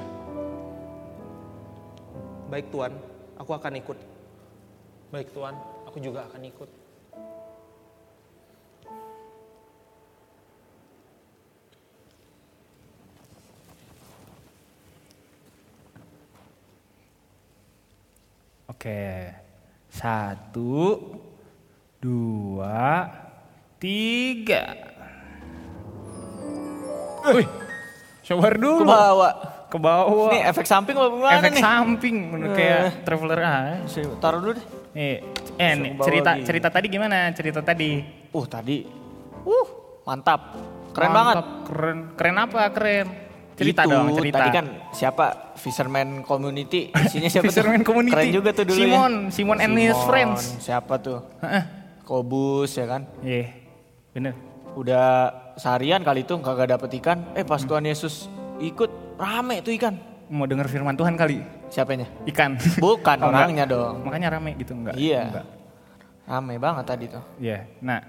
[2.49, 2.93] Baik Tuhan,
[3.38, 3.97] aku akan ikut.
[5.12, 6.85] Baik Tuhan, aku juga akan ikut.
[18.86, 19.34] Oke.
[19.89, 21.02] Satu,
[21.98, 23.10] dua,
[23.82, 24.78] tiga.
[27.34, 27.50] Wih,
[28.21, 28.86] sabar Ke dulu.
[28.86, 29.34] bawah.
[29.74, 30.30] Ke bawah.
[30.30, 31.63] Ini efek samping apa gimana Efek nih?
[31.65, 33.89] samping, bener kayak traveler aja.
[33.89, 34.65] Sini, Taruh dulu deh.
[34.93, 35.17] Nih,
[35.58, 36.45] eh nih, ke bawah cerita lagi.
[36.45, 37.17] cerita tadi gimana?
[37.34, 37.91] Cerita tadi.
[38.30, 38.78] Uh tadi.
[39.41, 39.67] Uh
[40.06, 40.62] mantap.
[40.93, 41.36] Keren Mantap, banget.
[41.65, 42.62] Keren, keren apa?
[42.69, 43.08] Keren.
[43.56, 44.38] Cerita Itu, dong, cerita.
[44.38, 45.26] Tadi kan siapa?
[45.56, 46.91] Fisherman Community.
[46.91, 47.88] Isinya siapa Fisherman tuh?
[47.88, 48.12] Community.
[48.13, 49.32] Keren juga tuh dulu Simon, ya.
[49.32, 50.39] Simon and his friends.
[50.60, 51.24] Siapa tuh?
[51.39, 51.63] Heeh.
[52.04, 53.08] Kobus ya kan.
[53.20, 53.56] Iya,
[54.12, 54.36] bener.
[54.76, 57.32] Udah seharian kali itu kagak dapet ikan.
[57.32, 58.28] Eh pas Tuhan Yesus
[58.60, 59.96] ikut rame tuh ikan.
[60.28, 61.39] Mau denger firman Tuhan kali?
[61.72, 62.12] Siapanya?
[62.28, 62.60] Ikan.
[62.78, 63.39] Bukan Oh, enggak.
[63.39, 64.04] orangnya dong.
[64.04, 65.00] Makanya rame gitu enggak?
[65.00, 65.32] Iya.
[65.32, 65.46] Enggak.
[66.26, 67.24] Rame banget tadi tuh.
[67.39, 67.60] Iya.
[67.80, 68.04] Nah,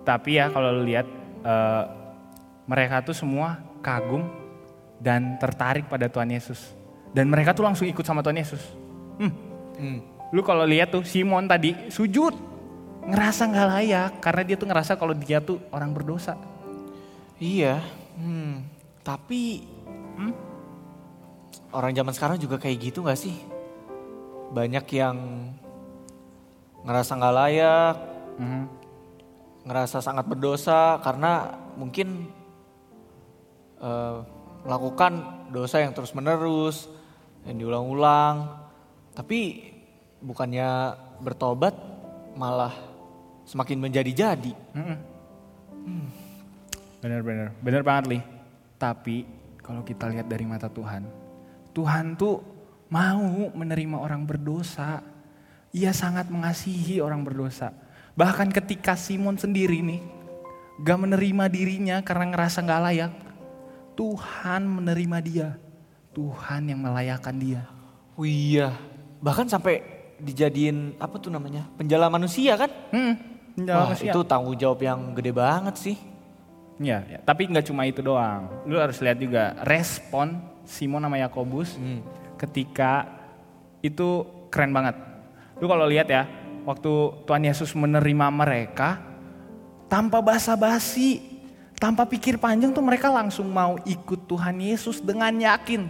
[0.00, 1.04] tapi ya kalau lihat
[1.44, 1.82] eh,
[2.64, 4.24] mereka tuh semua kagum
[5.00, 6.72] dan tertarik pada Tuhan Yesus.
[7.12, 8.62] Dan mereka tuh langsung ikut sama Tuhan Yesus.
[9.76, 10.00] Hmm.
[10.32, 12.32] Lu kalau lihat tuh Simon tadi sujud
[13.06, 16.34] ngerasa nggak layak karena dia tuh ngerasa kalau dia tuh orang berdosa.
[17.38, 17.80] Iya.
[18.16, 18.64] Hmm.
[19.04, 19.62] Tapi
[20.16, 20.34] hmm,
[21.70, 23.36] orang zaman sekarang juga kayak gitu nggak sih?
[24.50, 25.16] Banyak yang
[26.86, 27.96] ngerasa nggak layak,
[28.36, 28.62] Mhm.
[29.66, 32.30] ngerasa sangat berdosa karena mungkin
[33.76, 34.18] eh,
[34.66, 36.90] melakukan dosa yang terus menerus,
[37.46, 38.66] yang diulang-ulang,
[39.14, 39.70] tapi
[40.18, 41.72] bukannya bertobat
[42.34, 42.74] malah
[43.46, 44.52] semakin menjadi-jadi.
[46.98, 48.20] Bener-bener, bener banget Li.
[48.76, 49.24] Tapi
[49.62, 51.06] kalau kita lihat dari mata Tuhan,
[51.70, 52.42] Tuhan tuh
[52.90, 55.00] mau menerima orang berdosa.
[55.70, 57.70] Ia sangat mengasihi orang berdosa.
[58.16, 60.00] Bahkan ketika Simon sendiri nih,
[60.80, 63.12] gak menerima dirinya karena ngerasa gak layak.
[63.96, 65.48] Tuhan menerima dia.
[66.12, 67.64] Tuhan yang melayakkan dia.
[68.16, 68.72] Oh iya,
[69.20, 69.84] bahkan sampai
[70.16, 72.72] dijadiin apa tuh namanya penjala manusia kan?
[72.88, 73.14] Hmm,
[73.68, 75.96] Wah itu tanggung jawab yang gede banget sih.
[76.76, 78.48] Ya, ya, tapi nggak cuma itu doang.
[78.68, 81.76] Lu harus lihat juga respon Simon sama Yakobus
[82.36, 83.08] ketika
[83.80, 84.96] itu keren banget.
[85.60, 86.28] Lu kalau lihat ya,
[86.68, 86.92] waktu
[87.24, 89.00] Tuhan Yesus menerima mereka
[89.88, 91.35] tanpa basa-basi,
[91.76, 95.86] tanpa pikir panjang tuh mereka langsung mau ikut Tuhan Yesus dengan yakin.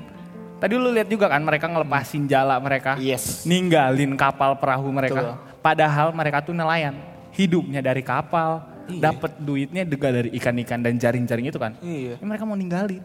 [0.56, 3.44] Tadi lu lihat juga kan mereka ngelepasin jala mereka, Yes.
[3.44, 5.36] ninggalin kapal perahu mereka.
[5.60, 6.96] Padahal mereka tuh nelayan,
[7.30, 11.76] hidupnya dari kapal, dapat duitnya juga dari ikan-ikan dan jaring-jaring itu kan.
[11.82, 12.16] Iya.
[12.16, 13.04] Ya, mereka mau ninggalin.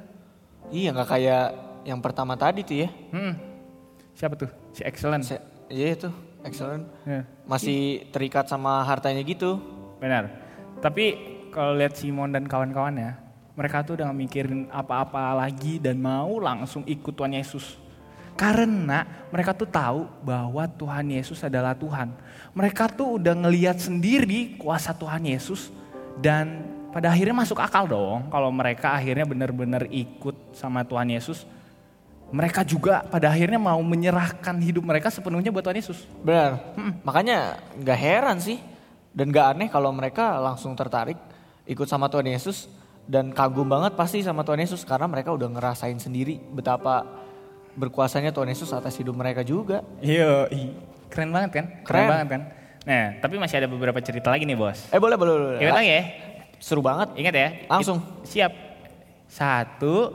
[0.72, 1.46] Iya nggak kayak
[1.84, 2.90] yang pertama tadi tuh ya.
[3.12, 3.36] Hmm.
[4.16, 4.50] Siapa tuh?
[4.72, 5.24] Si Excellent.
[5.26, 6.10] Se- Iya itu,
[6.44, 6.84] excellent.
[7.08, 9.60] Ya, Masih terikat sama hartanya gitu.
[10.00, 10.28] benar.
[10.80, 11.16] Tapi
[11.52, 13.20] kalau lihat Simon dan kawan-kawannya,
[13.54, 17.78] mereka tuh udah gak mikirin apa-apa lagi dan mau langsung ikut Tuhan Yesus.
[18.40, 22.16] Karena mereka tuh tahu bahwa Tuhan Yesus adalah Tuhan.
[22.56, 25.70] Mereka tuh udah ngeliat sendiri kuasa Tuhan Yesus
[26.18, 31.44] dan pada akhirnya masuk akal dong kalau mereka akhirnya benar-benar ikut sama Tuhan Yesus.
[32.32, 36.08] Mereka juga pada akhirnya mau menyerahkan hidup mereka sepenuhnya buat Tuhan Yesus.
[36.24, 36.74] Benar.
[37.08, 38.58] Makanya nggak heran sih
[39.12, 41.20] dan nggak aneh kalau mereka langsung tertarik
[41.72, 42.68] ikut sama Tuhan Yesus
[43.08, 47.08] dan kagum banget pasti sama Tuhan Yesus karena mereka udah ngerasain sendiri betapa
[47.74, 49.80] berkuasanya Tuhan Yesus atas hidup mereka juga.
[50.04, 50.52] Iya,
[51.08, 51.66] keren banget kan?
[51.82, 51.88] Keren.
[51.88, 52.08] Keren.
[52.12, 52.42] banget kan?
[52.82, 54.92] Nah, tapi masih ada beberapa cerita lagi nih bos.
[54.92, 55.60] Eh boleh boleh boleh.
[55.64, 56.04] Ingat lagi ya?
[56.60, 57.08] Seru banget.
[57.16, 57.48] Ingat ya?
[57.72, 57.98] Langsung.
[58.04, 58.52] It- siap.
[59.32, 60.12] Satu,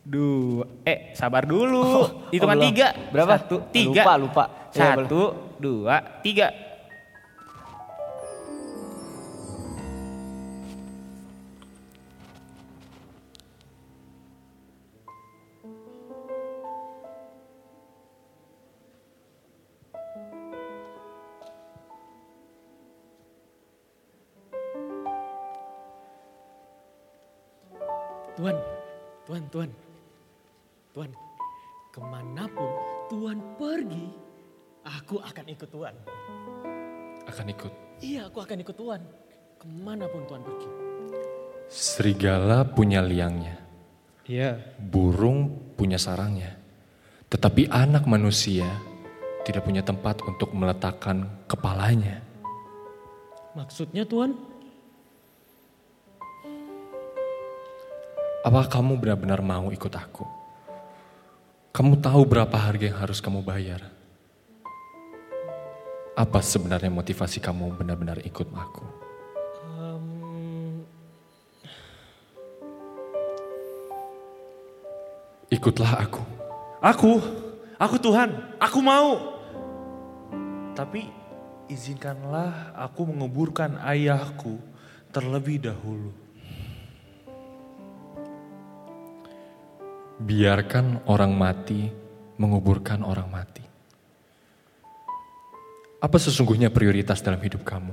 [0.00, 1.84] dua, eh sabar dulu.
[1.84, 2.66] Oh, Hitungan belum.
[2.72, 2.88] tiga.
[3.12, 3.36] Berapa?
[3.36, 4.00] Satu, tiga.
[4.00, 4.44] Lupa, lupa.
[4.72, 5.22] Ya, Satu,
[5.60, 6.48] dua, tiga.
[29.30, 29.70] Tuhan, Tuhan,
[30.90, 31.10] Tuhan,
[31.94, 32.66] ke mana pun
[33.14, 34.10] Tuhan pergi,
[34.82, 35.94] aku akan ikut Tuhan.
[37.30, 37.72] Akan ikut.
[38.02, 38.98] Iya, aku akan ikut Tuhan.
[39.54, 40.68] Ke mana pun Tuhan pergi.
[41.70, 43.54] Serigala punya liangnya.
[44.26, 44.58] Iya.
[44.82, 46.50] Burung punya sarangnya.
[47.30, 48.66] Tetapi anak manusia
[49.46, 52.18] tidak punya tempat untuk meletakkan kepalanya.
[53.54, 54.49] Maksudnya Tuhan?
[58.40, 60.24] Apa kamu benar-benar mau ikut aku?
[61.76, 63.84] Kamu tahu berapa harga yang harus kamu bayar?
[66.16, 68.84] Apa sebenarnya motivasi kamu benar-benar ikut aku?
[75.52, 76.24] Ikutlah aku.
[76.80, 77.20] Aku,
[77.76, 79.36] aku Tuhan, aku mau.
[80.72, 81.12] Tapi
[81.68, 84.56] izinkanlah aku menguburkan ayahku
[85.12, 86.29] terlebih dahulu.
[90.20, 91.88] Biarkan orang mati
[92.36, 93.64] menguburkan orang mati.
[96.00, 97.92] Apa sesungguhnya prioritas dalam hidup kamu?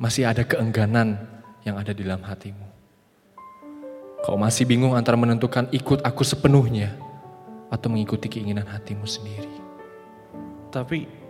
[0.00, 1.16] Masih ada keengganan
[1.64, 2.66] yang ada di dalam hatimu.
[4.24, 6.96] Kau masih bingung antara menentukan ikut aku sepenuhnya
[7.68, 9.56] atau mengikuti keinginan hatimu sendiri.
[10.68, 11.28] Tapi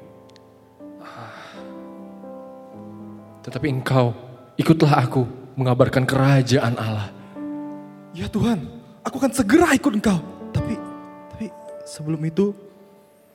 [3.49, 4.13] Tetapi engkau
[4.61, 5.25] ikutlah aku
[5.57, 7.09] mengabarkan kerajaan Allah.
[8.13, 8.78] Ya Tuhan,
[9.09, 10.21] aku akan segera ikut engkau.
[10.53, 10.75] Tapi,
[11.33, 11.47] tapi
[11.89, 12.53] sebelum itu,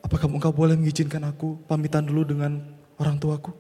[0.06, 2.62] apakah engkau boleh mengizinkan aku pamitan dulu dengan
[3.02, 3.52] orang tuaku?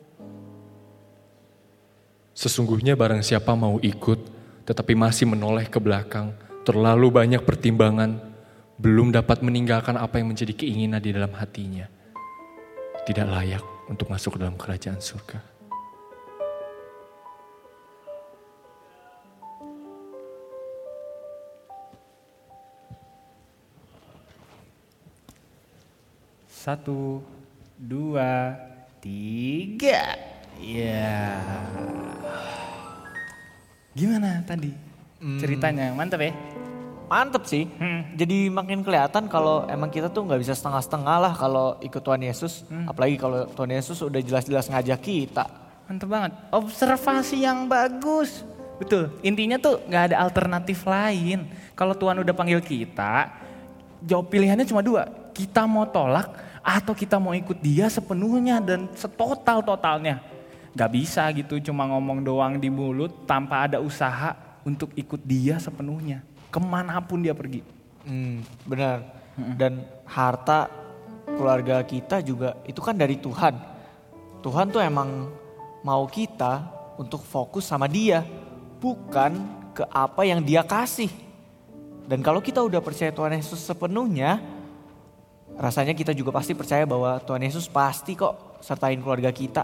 [2.34, 6.32] Sesungguhnya barang siapa mau ikut tetapi masih menoleh ke belakang,
[6.64, 8.16] terlalu banyak pertimbangan,
[8.80, 11.84] belum dapat meninggalkan apa yang menjadi keinginan di dalam hatinya.
[13.04, 15.53] Tidak layak untuk masuk ke dalam kerajaan surga.
[26.64, 27.20] Satu,
[27.76, 28.56] dua,
[29.04, 30.16] tiga.
[30.64, 31.44] Ya.
[33.92, 34.72] Gimana tadi?
[35.44, 35.92] ceritanya.
[35.92, 36.32] Mantap ya?
[37.12, 37.68] Mantep sih.
[38.16, 42.64] Jadi makin kelihatan kalau emang kita tuh nggak bisa setengah-setengah lah kalau ikut Tuhan Yesus.
[42.88, 45.44] Apalagi kalau Tuhan Yesus udah jelas-jelas ngajak kita.
[45.92, 46.32] Mantap banget.
[46.48, 48.48] Observasi yang bagus.
[48.80, 49.12] Betul.
[49.20, 51.44] Intinya tuh nggak ada alternatif lain.
[51.76, 53.36] Kalau Tuhan udah panggil kita,
[54.00, 55.12] jawab pilihannya cuma dua.
[55.36, 60.24] Kita mau tolak atau kita mau ikut dia sepenuhnya dan setotal totalnya.
[60.74, 66.24] Gak bisa gitu cuma ngomong doang di mulut tanpa ada usaha untuk ikut dia sepenuhnya.
[66.50, 67.62] Ke mana pun dia pergi.
[68.08, 69.04] Hmm, benar.
[69.36, 70.72] Dan harta
[71.28, 73.54] keluarga kita juga itu kan dari Tuhan.
[74.40, 75.30] Tuhan tuh emang
[75.84, 76.64] mau kita
[76.96, 78.24] untuk fokus sama dia,
[78.80, 79.36] bukan
[79.76, 81.10] ke apa yang dia kasih.
[82.04, 84.44] Dan kalau kita udah percaya Tuhan Yesus sepenuhnya,
[85.56, 89.64] rasanya kita juga pasti percaya bahwa Tuhan Yesus pasti kok sertain keluarga kita.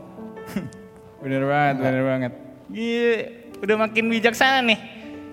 [1.24, 2.32] Bener banget, bener banget.
[2.72, 3.18] Gila,
[3.60, 4.80] udah makin bijaksana nih.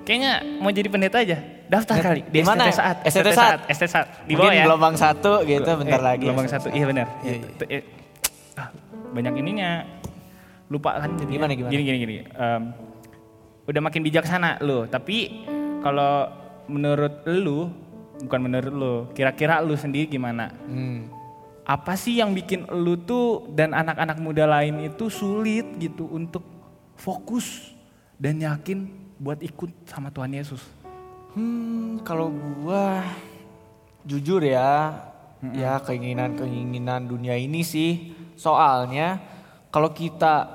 [0.02, 1.38] Kayaknya mau jadi pendeta aja.
[1.66, 2.66] Daftar kali di Di mana?
[2.66, 2.96] STT saat.
[3.06, 3.58] STT saat.
[3.66, 4.06] STT saat.
[4.22, 4.64] Di bawah Mungkin ya.
[4.66, 6.26] gelombang satu gitu bentar Eh, lagi.
[6.26, 7.06] Gelombang satu, iya benar.
[7.22, 7.82] Iya, Itu, eh,
[8.54, 8.70] ah,
[9.10, 9.70] banyak ininya.
[10.66, 11.30] Lupa kan jadi.
[11.38, 11.70] Gimana, gimana?
[11.70, 12.14] Gini gini gini.
[13.66, 15.46] Udah makin bijaksana lu, tapi
[15.82, 16.30] kalau
[16.66, 17.70] menurut lu
[18.24, 20.52] bukan menurut lu, kira-kira lu sendiri gimana?
[20.68, 21.10] Hmm.
[21.66, 26.46] Apa sih yang bikin lu tuh dan anak-anak muda lain itu sulit gitu untuk
[26.94, 27.74] fokus
[28.16, 28.86] dan yakin
[29.18, 30.62] buat ikut sama Tuhan Yesus?
[31.34, 33.02] Hmm, kalau gua
[34.06, 34.94] jujur ya,
[35.52, 38.14] ya keinginan-keinginan dunia ini sih.
[38.38, 39.20] Soalnya
[39.74, 40.46] kalau kita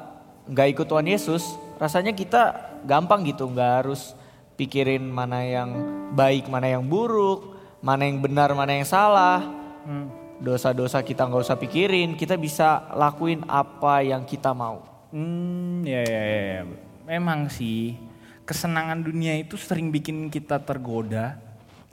[0.48, 1.44] nggak ikut Tuhan Yesus,
[1.78, 2.56] rasanya kita
[2.88, 4.16] gampang gitu, nggak harus
[4.56, 5.70] pikirin mana yang
[6.14, 7.51] baik, mana yang buruk,
[7.82, 9.44] mana yang benar, mana yang salah.
[10.42, 14.82] Dosa-dosa kita nggak usah pikirin, kita bisa lakuin apa yang kita mau.
[15.14, 16.64] Hmm, ya, ya, ya, ya.
[17.06, 18.00] Memang sih,
[18.48, 21.38] kesenangan dunia itu sering bikin kita tergoda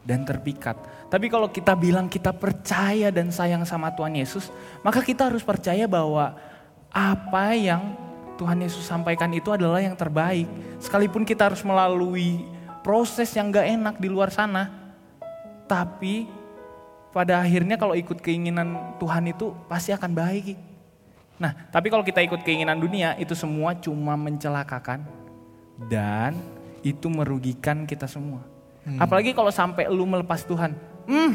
[0.06, 0.80] dan terpikat.
[1.12, 4.48] Tapi kalau kita bilang kita percaya dan sayang sama Tuhan Yesus,
[4.80, 6.36] maka kita harus percaya bahwa
[6.88, 7.96] apa yang
[8.38, 10.46] Tuhan Yesus sampaikan itu adalah yang terbaik.
[10.78, 12.46] Sekalipun kita harus melalui
[12.86, 14.77] proses yang gak enak di luar sana,
[15.68, 16.26] tapi
[17.12, 20.56] pada akhirnya kalau ikut keinginan Tuhan itu pasti akan baik.
[21.38, 25.06] Nah, tapi kalau kita ikut keinginan dunia, itu semua cuma mencelakakan
[25.86, 26.34] dan
[26.82, 28.42] itu merugikan kita semua.
[28.96, 30.72] Apalagi kalau sampai lu melepas Tuhan,
[31.04, 31.32] hmm,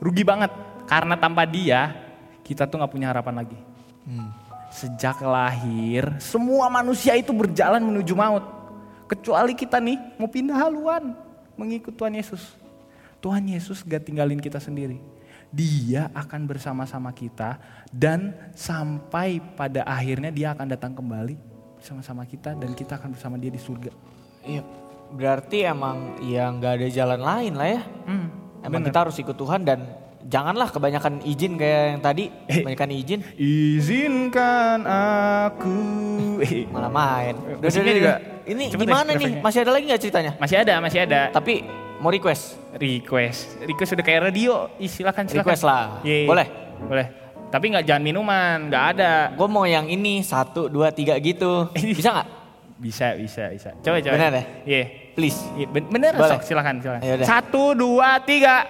[0.00, 0.48] rugi banget.
[0.88, 1.92] Karena tanpa dia,
[2.40, 3.58] kita tuh nggak punya harapan lagi.
[4.72, 8.44] Sejak lahir, semua manusia itu berjalan menuju maut.
[9.04, 11.12] Kecuali kita nih mau pindah haluan
[11.54, 12.63] mengikut Tuhan Yesus.
[13.24, 15.00] Tuhan Yesus gak tinggalin kita sendiri.
[15.48, 17.56] Dia akan bersama-sama kita
[17.88, 21.32] dan sampai pada akhirnya dia akan datang kembali
[21.80, 23.88] bersama-sama kita dan kita akan bersama dia di surga.
[24.44, 24.60] Iya,
[25.16, 27.82] berarti emang ya nggak ada jalan lain lah ya.
[28.04, 28.28] Hmm,
[28.60, 28.92] emang bener.
[28.92, 29.88] kita harus ikut Tuhan dan
[30.28, 33.20] janganlah kebanyakan izin kayak yang tadi, kebanyakan izin.
[33.40, 35.78] Izinkan aku.
[36.76, 37.34] Malah main.
[37.56, 38.32] Udah, Musiknya udah, juga udah.
[38.44, 39.32] Ini cepet deh, gimana nih?
[39.40, 40.32] Masih ada lagi nggak ceritanya?
[40.36, 41.20] Masih ada, masih ada.
[41.32, 42.58] Tapi mau request?
[42.74, 43.62] Request.
[43.62, 44.70] Request udah kayak radio.
[44.78, 45.46] Ih, silakan, silakan.
[45.46, 45.84] Request lah.
[46.02, 46.26] Iya.
[46.26, 46.46] Boleh?
[46.84, 47.06] Boleh.
[47.50, 49.12] Tapi nggak jangan minuman, nggak ada.
[49.32, 51.70] Gue mau yang ini satu, dua, tiga gitu.
[51.98, 52.28] Bisa nggak?
[52.74, 53.70] Bisa, bisa, bisa.
[53.80, 54.14] Coba, coba.
[54.18, 54.44] Bener ya?
[54.66, 54.84] Iya.
[55.14, 55.38] Please.
[55.54, 56.36] Iya, ben- bener, Boleh.
[56.36, 57.00] sok, silakan, silakan.
[57.22, 58.66] Satu, dua, tiga.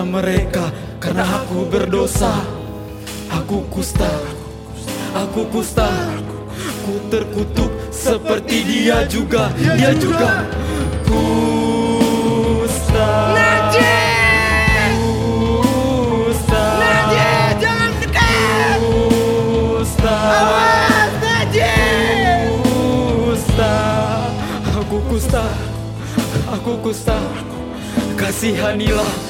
[0.00, 2.32] Mereka karena aku berdosa.
[3.30, 4.08] Aku kusta,
[5.12, 5.86] aku kusta.
[6.82, 10.48] Ku terkutuk seperti dia juga, dia juga.
[11.04, 12.18] Kusta.
[23.30, 23.72] Kusta,
[24.74, 25.44] aku kusta,
[26.50, 27.18] aku kusta.
[28.18, 29.29] Kasihanilah,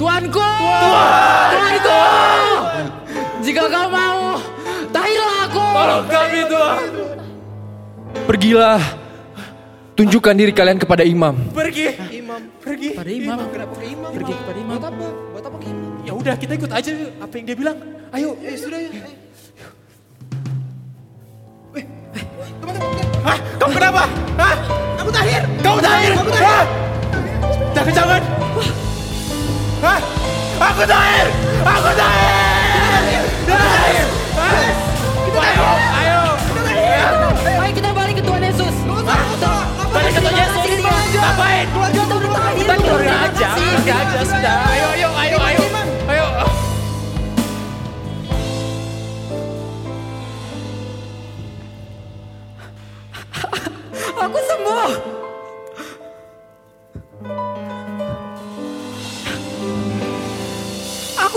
[0.00, 0.48] Tuanku!
[1.52, 2.00] Tuanku!
[3.44, 4.40] Jika kau mau,
[4.88, 5.66] tahilah aku!
[5.76, 6.88] Tolong kami Tuhan.
[8.24, 8.80] Pergilah,
[10.00, 11.36] tunjukkan diri kalian kepada imam.
[11.52, 12.00] Pergi.
[12.16, 12.96] Imam, pergi.
[12.96, 13.44] Pada imam.
[13.52, 14.10] Kenapa ke imam?
[14.16, 14.76] Pergi kepada imam.
[14.80, 15.06] Buat apa?
[15.36, 15.90] Buat apa ke imam?
[16.08, 16.90] Ya udah kita ikut aja
[17.20, 17.76] apa yang dia bilang.
[18.16, 18.28] Ayo.
[18.40, 18.88] Eh, sudah ya.
[18.88, 19.04] ayo.
[23.20, 23.38] Hah?
[23.60, 24.02] Kamu kenapa?
[24.40, 24.54] Hah?
[25.04, 25.44] Aku tahir.
[25.60, 26.12] Kamu tahir?
[26.16, 26.48] Aku tahir.
[26.48, 26.64] Hah?
[29.80, 30.00] Hah?
[30.60, 31.26] Aku tahir.
[31.64, 33.22] Aku tahir.
[33.48, 34.06] Tahir.
[34.36, 34.60] Hah?
[35.40, 36.20] Ayo, ayo.
[37.48, 38.74] Ayo kita balik ke Tuhan Yesus.
[39.88, 40.64] Balik ke Tuhan Yesus.
[41.16, 41.66] Ngapain?
[42.60, 44.58] Kita keluarga aja, keluarga aja sudah.
[44.68, 45.64] Ayo, ayo, ayo, ayo.
[46.12, 46.26] Ayo.
[54.20, 55.19] Aku sembuh.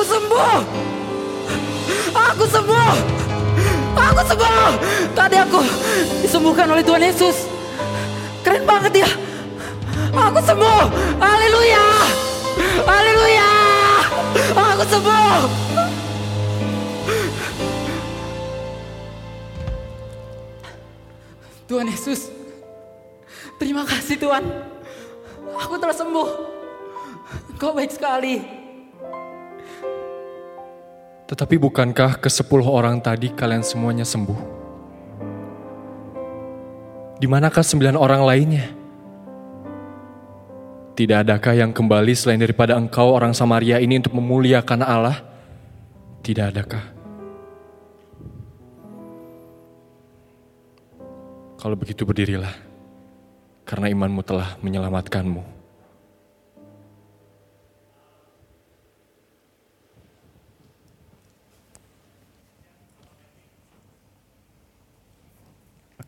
[0.03, 0.59] Sembuh.
[2.13, 2.93] Aku sembuh.
[3.95, 4.71] Aku sembuh.
[5.15, 5.59] Tadi aku
[6.19, 7.47] disembuhkan oleh Tuhan Yesus.
[8.43, 9.09] Keren banget ya.
[10.13, 10.83] Aku sembuh.
[11.17, 11.85] Haleluya.
[12.85, 13.51] Haleluya.
[14.53, 15.39] Aku sembuh.
[21.65, 22.29] Tuhan Yesus.
[23.57, 24.43] Terima kasih Tuhan.
[25.63, 26.29] Aku telah sembuh.
[27.57, 28.62] Kau baik sekali.
[31.34, 34.38] Tetapi bukankah ke sepuluh orang tadi kalian semuanya sembuh?
[37.17, 38.65] Di manakah sembilan orang lainnya?
[40.93, 45.25] Tidak adakah yang kembali selain daripada engkau orang Samaria ini untuk memuliakan Allah?
[46.21, 46.84] Tidak adakah?
[51.57, 52.53] Kalau begitu berdirilah,
[53.65, 55.52] karena imanmu telah menyelamatkanmu.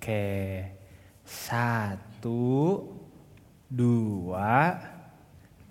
[0.05, 0.61] Oke.
[1.25, 2.77] Satu,
[3.65, 4.77] dua,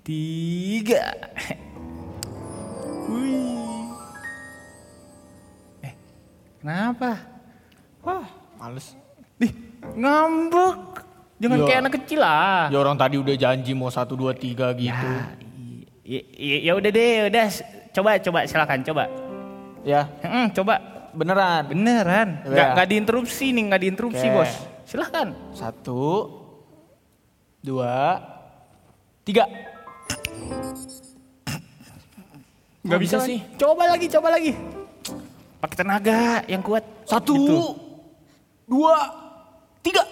[0.03, 1.15] tiga.
[3.15, 3.95] Wih.
[5.87, 5.95] Eh,
[6.59, 7.15] kenapa?
[8.03, 8.27] Wah,
[8.59, 8.99] Males.
[9.39, 9.55] Ih,
[9.95, 11.07] ngambek.
[11.39, 11.67] Jangan Ya.
[11.71, 12.75] kayak anak kecil lah.
[12.75, 15.11] Ya orang tadi udah janji mau satu dua tiga gitu.
[16.03, 17.47] Ya, ya, ya udah deh, udah.
[17.95, 19.07] Coba, coba, silakan, coba.
[19.87, 20.11] Ya.
[20.27, 20.94] Hmm, coba.
[21.15, 21.63] Beneran.
[21.71, 22.29] Beneran.
[22.43, 22.51] Ya.
[22.51, 24.35] Nggak, nggak diinterupsi nih, nggak diinterupsi Oke.
[24.35, 24.53] bos.
[24.85, 25.29] Silahkan.
[25.55, 26.05] Satu,
[27.63, 28.21] dua,
[29.25, 29.49] tiga.
[32.85, 33.41] Nggak bisa sih.
[33.57, 34.53] Coba lagi, coba lagi.
[35.57, 36.85] Pakai tenaga yang kuat.
[37.09, 37.57] Satu, Gitu.
[38.69, 38.93] dua,
[39.81, 40.05] tiga.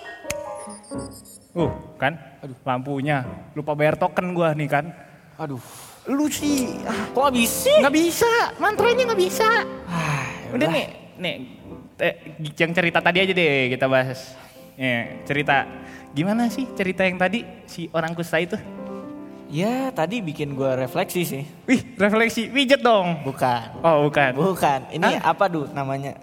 [1.52, 1.68] Uh,
[2.00, 2.16] kan?
[2.40, 3.28] Aduh, lampunya.
[3.52, 4.88] Lupa bayar token gua nih kan.
[5.36, 5.60] Aduh.
[6.08, 7.70] Lu sih, ah, Kok bisa?
[7.78, 8.32] nggak bisa.
[8.58, 9.48] Mantranya nggak bisa.
[10.52, 10.86] Udah nih,
[11.16, 11.36] nih.
[12.02, 12.14] Eh,
[12.60, 14.36] yang cerita tadi aja deh kita bahas.
[14.76, 15.64] Ya, cerita.
[16.12, 18.56] Gimana sih cerita yang tadi si orang kusta itu?
[19.52, 21.44] Ya tadi bikin gue refleksi sih.
[21.68, 22.48] Wih, refleksi.
[22.48, 23.20] Pijet dong.
[23.20, 23.84] Bukan.
[23.84, 24.32] Oh, bukan.
[24.32, 24.88] Bukan.
[24.92, 26.16] Ini apa duh namanya?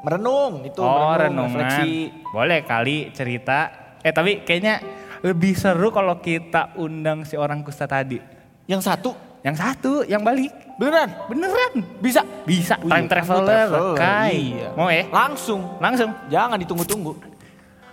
[0.00, 1.60] Merenung itu oh, merenung, renungan.
[1.60, 1.92] refleksi.
[2.32, 3.68] Boleh kali cerita.
[4.00, 4.80] Eh, tapi kayaknya
[5.24, 8.20] lebih seru kalau kita undang si orang kusta tadi.
[8.64, 9.12] Yang satu,
[9.44, 10.63] Yang satu, yang balik.
[10.74, 11.08] Beneran?
[11.26, 11.72] Beneran.
[11.98, 12.20] Bisa?
[12.44, 13.46] Bisa, Wih, time traveler.
[13.46, 14.36] traveler, Kai.
[14.54, 14.68] iya.
[14.74, 15.04] Mau ya?
[15.08, 15.60] Langsung.
[15.78, 16.10] Langsung.
[16.28, 17.12] Jangan ditunggu-tunggu.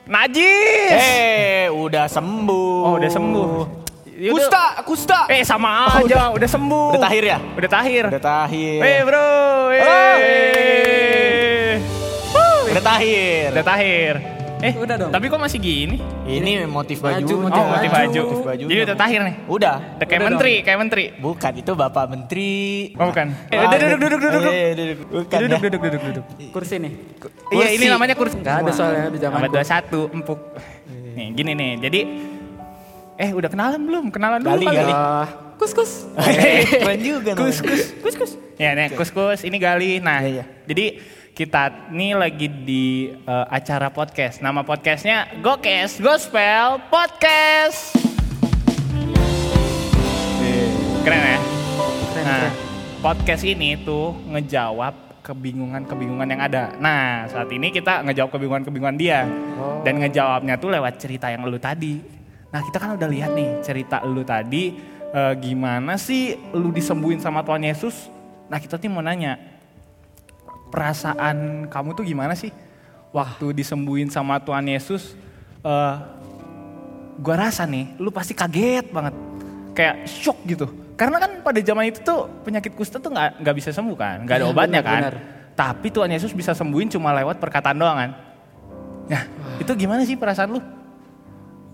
[0.06, 0.92] Najis.
[0.92, 2.78] Eh, udah sembuh.
[2.84, 3.48] Oh, udah sembuh.
[4.12, 4.34] Yaudah.
[4.38, 5.20] Kusta, kusta.
[5.30, 6.30] Eh, sama Oh, aja.
[6.30, 6.50] udah.
[6.50, 6.94] sembuh.
[6.94, 7.38] Udah tahir ya?
[7.58, 8.04] Udah tahir.
[8.06, 8.80] Udah tahir.
[8.84, 9.30] Eh, bro.
[9.72, 9.82] Eh.
[12.70, 13.50] Udah tahir.
[13.52, 14.14] Udah tahir.
[14.62, 15.10] Eh, Udah dong.
[15.10, 15.98] Tapi kok masih gini?
[16.24, 17.18] Ini motif baju.
[17.18, 18.22] Baju, Oh, motif baju.
[18.24, 18.64] Motif baju.
[18.66, 19.36] Jadi udah tahir nih.
[19.48, 19.76] Udah.
[19.98, 21.04] Udah kayak menteri, kayak menteri.
[21.16, 22.52] Bukan, itu Bapak Menteri.
[22.94, 23.28] Oh, bukan.
[23.48, 24.52] Eh, duduk, duduk, duduk, duduk.
[24.52, 24.98] Eh, duduk.
[25.04, 25.64] Bukan Duduk, ya.
[25.64, 26.26] duduk, duduk, duduk.
[26.52, 26.92] Kursi nih.
[27.50, 28.38] Iya, ini namanya kursi.
[28.38, 30.40] Nggak ada soalnya di zaman Abad 21, empuk.
[31.12, 31.72] Nih, gini nih.
[31.82, 32.00] Jadi
[33.18, 34.06] eh udah kenalan belum?
[34.10, 34.78] Kenalan dulu Gali, kali.
[34.78, 34.94] gali.
[34.94, 35.92] Ah, kus kus.
[36.16, 38.32] Eh, Keren juga Kus, kus, kus, kus.
[38.56, 39.42] Ya, nih, kus, kus.
[39.42, 39.98] Ini Gali.
[40.00, 40.44] Nah, Iya, iya.
[40.66, 40.86] jadi
[41.32, 44.44] kita nih lagi di eh, acara podcast.
[44.44, 47.96] Nama podcastnya Gokes Gospel Podcast.
[51.02, 51.40] Keren ya?
[52.22, 52.52] nah,
[53.02, 56.76] podcast ini tuh ngejawab kebingungan-kebingungan yang ada.
[56.78, 59.26] Nah, saat ini kita ngejawab kebingungan-kebingungan dia.
[59.82, 61.98] Dan ngejawabnya tuh lewat cerita yang lu tadi.
[62.52, 64.76] Nah, kita kan udah lihat nih cerita lu tadi
[65.16, 68.12] eh, gimana sih lu disembuhin sama Tuhan Yesus.
[68.52, 69.51] Nah, kita tuh mau nanya,
[70.72, 72.50] perasaan kamu tuh gimana sih?
[73.12, 75.14] Waktu disembuhin sama Tuhan Yesus,
[75.62, 75.96] eh
[77.20, 79.12] gua rasa nih, lu pasti kaget banget.
[79.76, 80.66] Kayak shock gitu.
[80.96, 84.38] Karena kan pada zaman itu tuh penyakit kusta tuh nggak nggak bisa sembuh kan, nggak
[84.38, 85.00] ada Iya, obatnya kan.
[85.04, 85.16] benar.
[85.52, 88.12] Tapi Tuhan Yesus bisa sembuhin cuma lewat perkataan doang kan.
[89.12, 89.24] Nah,
[89.60, 90.62] itu gimana sih perasaan lu?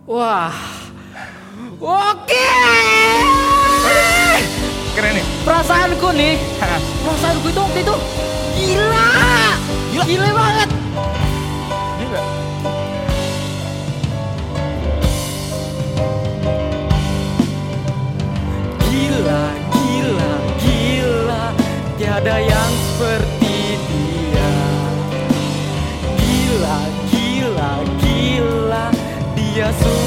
[0.10, 0.56] Wah.
[1.78, 2.48] Oke.
[4.96, 5.26] Keren nih.
[5.46, 6.34] Perasaanku nih,
[7.06, 7.96] perasaanku itu waktu itu.
[9.98, 10.70] Gila, gila banget.
[18.78, 19.42] Gila,
[19.74, 20.32] gila,
[20.62, 21.44] gila.
[21.98, 23.58] Tiada yang seperti
[23.90, 24.54] dia.
[26.22, 26.78] Gila,
[27.10, 28.86] gila, gila.
[29.34, 30.07] Dia sungguh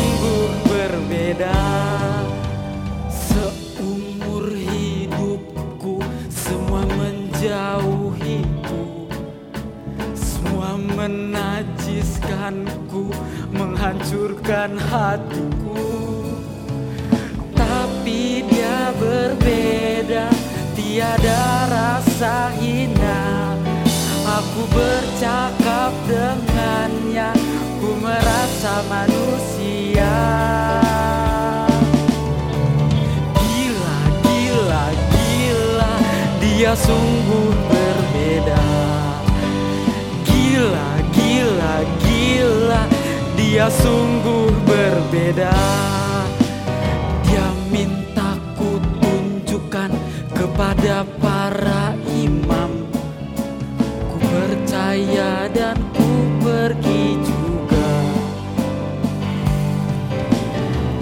[11.00, 13.08] menajiskanku
[13.56, 15.88] Menghancurkan hatiku.
[17.56, 20.28] Tapi dia berbeda
[20.76, 23.56] Tiada rasa hina.
[24.28, 27.32] Aku bercakap dengannya
[27.80, 30.20] Ku merasa manusia.
[33.40, 35.96] Gila, gila, gila
[36.38, 37.79] Dia sungguh berbeda
[43.60, 45.52] Dia sungguh berbeda.
[47.28, 49.92] Dia minta ku tunjukkan
[50.32, 52.88] kepada para imam.
[54.08, 56.08] Ku percaya dan ku
[56.40, 57.92] pergi juga.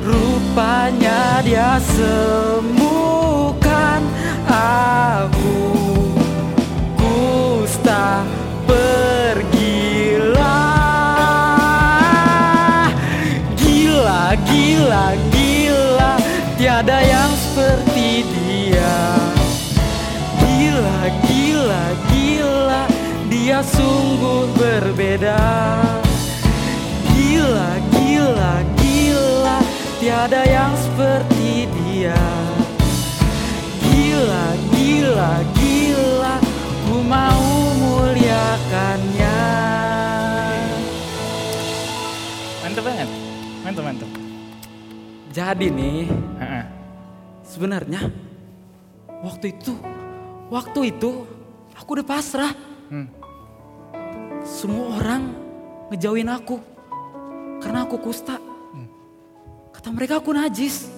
[0.03, 2.78] Rupanya dia sembuhkan
[23.59, 25.39] Sungguh berbeda
[27.15, 29.59] Gila, gila, gila
[29.99, 32.19] Tiada yang seperti dia
[33.83, 36.35] Gila, gila, gila
[36.87, 37.47] Ku mau
[37.83, 39.39] muliakannya
[42.69, 43.09] Mantep banget.
[43.65, 44.11] Mantep, mantep.
[45.33, 46.05] Jadi nih,
[47.41, 48.07] sebenarnya
[49.25, 49.73] waktu itu,
[50.53, 51.25] waktu itu
[51.73, 52.53] aku udah pasrah.
[52.93, 53.18] Hmm.
[54.59, 55.23] Semua orang
[55.95, 56.59] ngejauhin aku
[57.63, 58.43] karena aku kusta.
[59.71, 60.91] Kata mereka aku najis.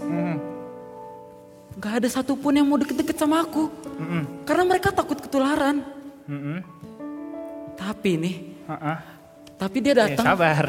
[1.76, 3.68] Gak ada satupun yang mau deket-deket sama aku.
[4.48, 5.84] Karena mereka takut ketularan.
[7.76, 8.36] Tapi nih,
[9.60, 10.24] tapi dia Eh, datang.
[10.24, 10.64] sabar.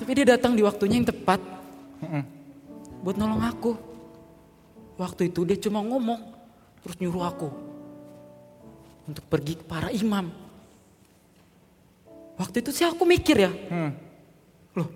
[0.00, 1.40] Tapi dia datang di waktunya yang tepat
[3.04, 3.76] buat nolong aku.
[4.96, 6.32] Waktu itu dia cuma ngomong,
[6.80, 7.48] terus nyuruh aku
[9.04, 10.32] untuk pergi ke para imam.
[12.42, 13.54] Waktu itu sih aku mikir ya,
[14.74, 14.90] loh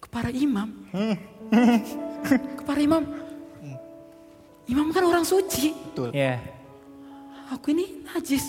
[0.00, 0.72] ke para imam,
[2.56, 3.04] ke para imam,
[4.64, 5.76] imam kan orang suci.
[5.76, 6.16] Betul.
[6.16, 6.40] Iya.
[7.52, 8.48] Aku ini najis.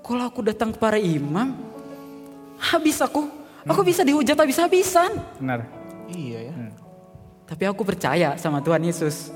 [0.00, 1.52] Kalau aku datang ke para imam,
[2.64, 3.28] habis aku,
[3.68, 5.20] aku bisa dihujat habis-habisan.
[5.36, 5.68] Benar.
[6.08, 6.54] Iya ya.
[7.44, 9.28] Tapi aku percaya sama Tuhan Yesus.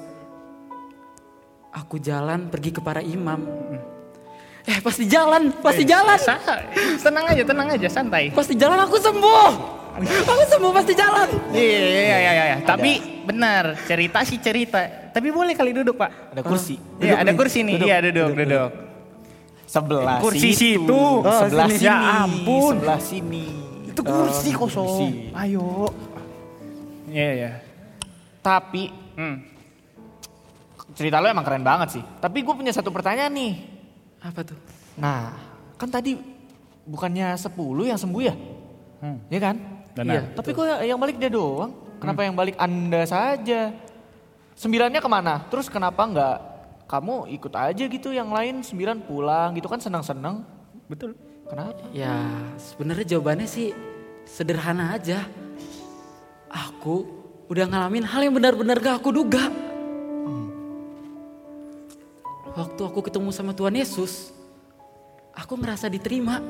[1.77, 3.45] Aku jalan pergi ke para imam.
[4.63, 6.19] Eh pasti jalan, pasti Eh, jalan.
[7.01, 8.29] Tenang aja, tenang aja, santai.
[8.31, 9.53] Pasti jalan aku sembuh.
[10.01, 11.29] Aku sembuh pasti jalan.
[11.51, 12.57] Iya, iya, iya, iya, iya.
[12.63, 15.11] Tapi benar, cerita sih cerita.
[15.11, 16.37] Tapi boleh kali duduk, Pak.
[16.37, 16.77] Ada kursi.
[16.97, 17.75] Iya, Duduk ada kursi nih.
[17.75, 18.71] Duduk, Iya, duduk, duduk, duduk.
[19.65, 20.83] Sebelah Kursi situ.
[20.83, 21.03] situ.
[21.23, 21.87] Oh, sebelah sini.
[21.87, 21.97] Ya
[22.27, 22.75] ampun.
[22.75, 23.45] Sebelah sini.
[23.87, 24.87] Itu kursi kosong.
[24.87, 25.09] kursi.
[25.31, 25.87] Ayo.
[27.07, 27.51] Iya, iya.
[28.41, 29.37] Tapi Hmm.
[30.93, 32.03] cerita lo emang keren banget sih.
[32.19, 33.53] Tapi gue punya satu pertanyaan nih.
[34.21, 34.59] Apa tuh?
[35.01, 35.33] Nah,
[35.81, 36.21] kan tadi
[36.85, 37.57] bukannya 10
[37.89, 38.35] yang sembuh ya?
[39.01, 39.19] Hmm.
[39.33, 39.57] Iya kan?
[39.97, 40.13] Benar.
[40.13, 40.23] Iya.
[40.37, 41.73] Tapi kok yang balik dia doang?
[42.01, 43.73] Kenapa yang balik anda saja?
[44.57, 45.45] Sembilannya ke mana?
[45.49, 46.37] Terus kenapa nggak
[46.89, 50.45] kamu ikut aja gitu yang lain sembilan pulang gitu kan senang-senang?
[50.89, 51.17] Betul.
[51.49, 51.77] Kenapa?
[51.93, 53.73] Ya sebenarnya jawabannya sih
[54.29, 55.25] sederhana aja.
[56.51, 57.07] Aku
[57.51, 59.51] udah ngalamin hal yang benar-benar gak aku duga.
[62.61, 64.37] Waktu aku ketemu sama Tuhan Yesus,
[65.33, 66.45] aku ngerasa diterima.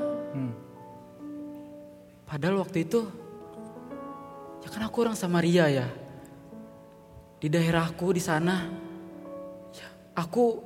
[2.26, 3.06] Padahal waktu itu,
[4.62, 5.86] ya kan aku orang Samaria ya.
[7.38, 8.66] Di daerahku di sana,
[9.70, 9.86] ya
[10.18, 10.58] aku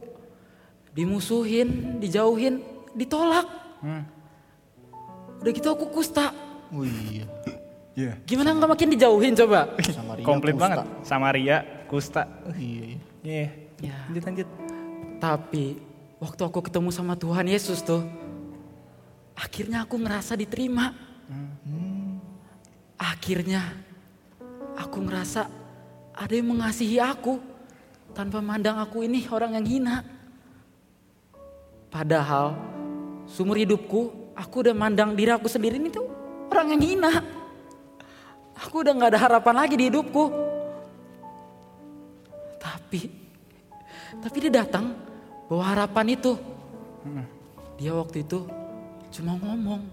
[0.96, 2.64] dimusuhin, dijauhin,
[2.96, 3.44] ditolak.
[3.84, 4.04] Hmm.
[5.44, 6.32] Udah gitu aku kusta.
[6.72, 7.28] Oh iya.
[7.92, 8.12] Iya.
[8.24, 9.76] Gimana nggak makin dijauhin coba?
[10.24, 10.88] Komplit banget.
[11.04, 12.24] Sama Ria, Kusta.
[12.56, 12.96] iya.
[13.20, 13.46] Iya.
[13.84, 13.96] Ya.
[14.08, 14.63] Lanjut lanjut.
[15.18, 15.80] Tapi
[16.20, 18.04] waktu aku ketemu sama Tuhan Yesus tuh,
[19.34, 20.94] akhirnya aku ngerasa diterima.
[22.94, 23.74] Akhirnya
[24.78, 25.48] aku ngerasa
[26.14, 27.42] ada yang mengasihi aku
[28.14, 29.96] tanpa mandang aku ini orang yang hina.
[31.90, 32.58] Padahal
[33.26, 36.06] sumur hidupku aku udah mandang diri aku sendiri ini tuh
[36.50, 37.12] orang yang hina.
[38.54, 40.30] Aku udah nggak ada harapan lagi di hidupku.
[42.62, 43.23] Tapi,
[44.24, 44.96] tapi dia datang
[45.52, 46.32] bawa harapan itu.
[47.76, 48.48] Dia waktu itu
[49.12, 49.84] cuma ngomong.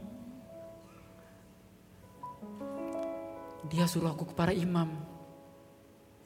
[3.67, 4.87] Dia suruh aku ke para imam.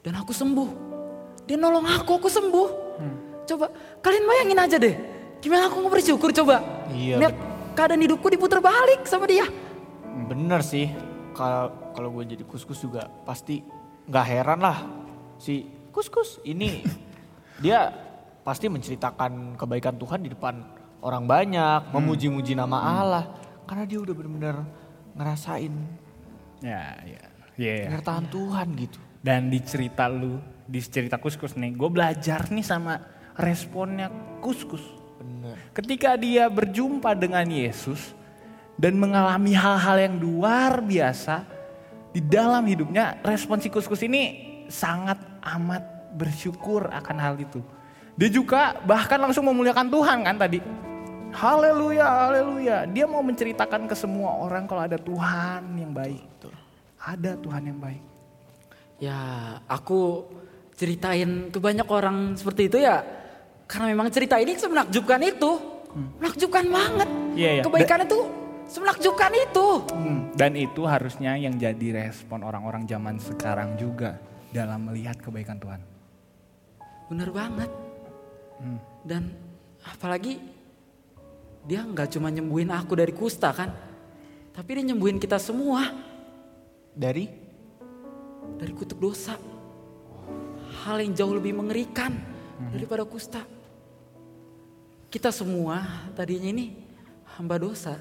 [0.06, 0.70] Dan aku sembuh.
[1.50, 2.68] Dia nolong aku, aku sembuh.
[3.46, 4.94] Coba kalian bayangin aja deh.
[5.42, 6.62] Gimana aku mau bersyukur coba.
[6.94, 7.34] Iya, Lihat
[7.74, 9.50] keadaan hidupku diputar balik sama dia.
[10.30, 10.90] Bener sih.
[11.34, 13.60] Kalau kalau gue jadi kuskus juga pasti
[14.06, 14.78] nggak heran lah
[15.36, 16.84] si kuskus ini
[17.60, 17.90] dia
[18.46, 20.62] pasti menceritakan kebaikan Tuhan di depan
[21.02, 23.24] orang banyak, memuji-muji nama Allah
[23.66, 24.56] karena dia udah bener-bener
[25.16, 25.74] ngerasain
[26.64, 27.22] Ya, ya.
[27.56, 27.88] Iya.
[27.88, 28.98] penyertaan Tuhan gitu.
[29.20, 33.00] Dan di cerita lu, di cerita kuskus nih, gue belajar nih sama
[33.36, 34.08] responnya
[34.40, 34.80] kuskus.
[35.20, 35.56] Bener.
[35.72, 38.12] Ketika dia berjumpa dengan Yesus
[38.76, 41.44] dan mengalami hal-hal yang luar biasa
[42.12, 44.22] di dalam hidupnya, respon si kuskus ini
[44.68, 47.60] sangat amat bersyukur akan hal itu.
[48.16, 50.58] Dia juga bahkan langsung memuliakan Tuhan kan tadi.
[51.36, 52.76] Haleluya, haleluya.
[52.88, 56.24] Dia mau menceritakan ke semua orang kalau ada Tuhan yang baik.
[56.96, 58.02] Ada Tuhan yang baik.
[58.96, 59.20] Ya,
[59.68, 60.24] aku
[60.80, 63.04] ceritain ke banyak orang seperti itu ya.
[63.68, 65.52] Karena memang cerita ini semenakjubkan itu.
[66.16, 67.08] Menakjubkan banget.
[67.36, 67.62] Iya, iya.
[67.68, 68.18] Kebaikan itu
[68.66, 69.68] semenakjubkan itu.
[69.92, 74.16] Hmm, Dan itu harusnya yang jadi respon orang-orang zaman sekarang juga
[74.50, 75.95] dalam melihat kebaikan Tuhan.
[77.06, 77.70] Bener banget.
[78.58, 78.78] Hmm.
[79.06, 79.30] Dan
[79.86, 80.42] apalagi
[81.66, 83.70] dia nggak cuma nyembuhin aku dari kusta kan.
[84.50, 85.92] Tapi dia nyembuhin kita semua
[86.96, 87.28] Dari
[88.56, 89.36] dari kutuk dosa.
[90.86, 92.14] Hal yang jauh lebih mengerikan
[92.72, 93.44] daripada kusta.
[95.12, 96.72] Kita semua tadinya ini
[97.36, 98.00] hamba dosa.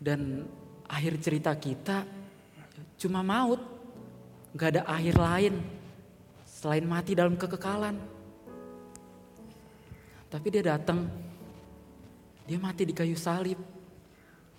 [0.00, 0.48] Dan
[0.88, 2.08] akhir cerita kita
[2.96, 3.60] cuma maut.
[4.56, 5.54] Gak ada akhir lain
[6.60, 7.96] selain mati dalam kekekalan.
[10.28, 11.08] Tapi dia datang,
[12.44, 13.56] dia mati di kayu salib,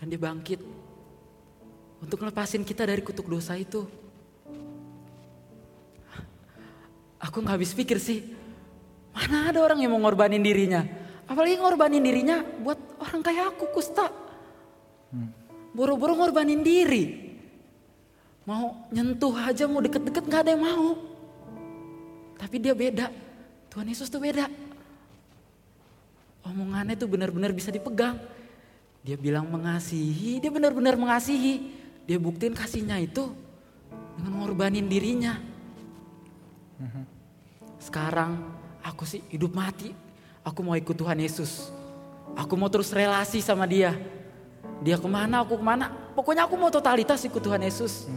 [0.01, 0.57] dan dia bangkit
[2.01, 3.85] untuk ngelepasin kita dari kutuk dosa itu.
[7.21, 8.33] Aku nggak habis pikir sih,
[9.13, 10.81] mana ada orang yang mau ngorbanin dirinya,
[11.29, 14.09] apalagi ngorbanin dirinya buat orang kayak aku kusta.
[15.71, 17.37] Boro-boro ngorbanin diri,
[18.49, 21.10] mau nyentuh aja mau deket-deket nggak ada yang mau.
[22.41, 23.13] Tapi dia beda,
[23.69, 24.49] Tuhan Yesus tuh beda.
[26.41, 28.17] Omongannya tuh benar-benar bisa dipegang.
[29.05, 31.69] Dia bilang mengasihi, dia benar-benar mengasihi.
[32.09, 33.29] Dia buktiin kasihnya itu
[34.17, 35.37] dengan ngorbanin dirinya.
[37.77, 38.41] Sekarang
[38.81, 39.93] aku sih hidup mati.
[40.41, 41.69] Aku mau ikut Tuhan Yesus.
[42.33, 43.93] Aku mau terus relasi sama dia.
[44.81, 45.93] Dia ke mana, aku ke mana.
[46.17, 48.09] Pokoknya aku mau totalitas ikut Tuhan Yesus.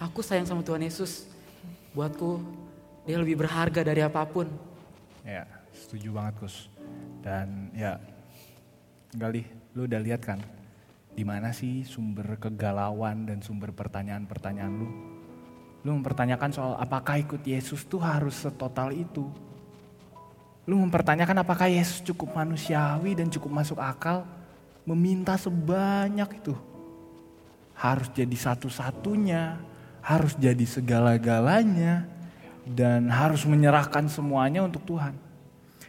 [0.00, 1.28] Aku sayang sama Tuhan Yesus.
[1.98, 2.38] Buatku
[3.02, 4.46] dia lebih berharga dari apa pun.
[5.26, 5.42] Ya,
[5.74, 6.70] setuju banget Kus.
[7.18, 7.98] Dan ya,
[9.18, 9.42] Gali,
[9.74, 10.38] lu udah lihat kan
[11.10, 14.86] di mana sih sumber kegalauan dan sumber pertanyaan-pertanyaan lu?
[15.82, 19.26] Lu mempertanyakan soal apakah ikut Yesus tuh harus setotal itu?
[20.70, 24.22] Lu mempertanyakan apakah Yesus cukup manusiawi dan cukup masuk akal
[24.86, 26.54] meminta sebanyak itu?
[27.74, 29.58] Harus jadi satu-satunya,
[30.08, 32.08] harus jadi segala-galanya,
[32.64, 35.12] dan harus menyerahkan semuanya untuk Tuhan.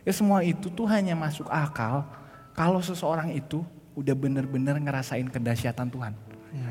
[0.04, 2.08] Ya semua itu tuh hanya masuk akal
[2.56, 3.64] kalau seseorang itu
[3.96, 6.14] udah bener-bener ngerasain kedahsyatan Tuhan.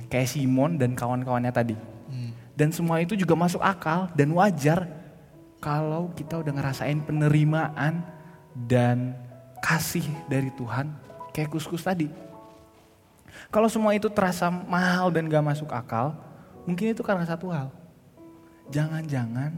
[0.09, 1.77] Kayak Simon dan kawan-kawannya tadi.
[2.59, 4.89] Dan semua itu juga masuk akal dan wajar
[5.63, 8.03] kalau kita udah ngerasain penerimaan
[8.67, 9.15] dan
[9.63, 10.91] kasih dari Tuhan
[11.31, 12.11] kayak kuskus tadi.
[13.53, 16.17] Kalau semua itu terasa mahal dan gak masuk akal,
[16.69, 17.73] Mungkin itu karena satu hal.
[18.69, 19.57] Jangan-jangan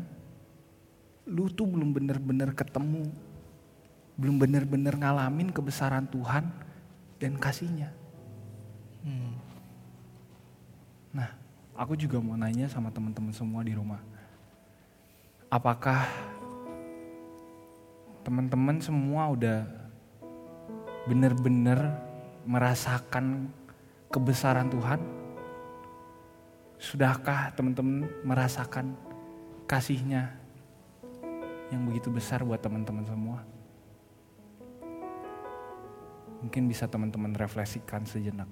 [1.26, 3.10] lu tuh belum bener-bener ketemu.
[4.14, 6.46] Belum bener-bener ngalamin kebesaran Tuhan
[7.18, 7.90] dan kasihnya.
[9.02, 9.34] Hmm.
[11.10, 11.34] Nah,
[11.74, 13.98] aku juga mau nanya sama teman-teman semua di rumah.
[15.50, 16.06] Apakah
[18.22, 19.66] teman-teman semua udah
[21.10, 21.90] bener-bener
[22.46, 23.50] merasakan
[24.14, 25.19] kebesaran Tuhan?
[26.80, 28.96] Sudahkah teman-teman merasakan
[29.68, 30.32] kasihnya
[31.68, 33.44] yang begitu besar buat teman-teman semua?
[36.40, 38.48] Mungkin bisa teman-teman refleksikan sejenak.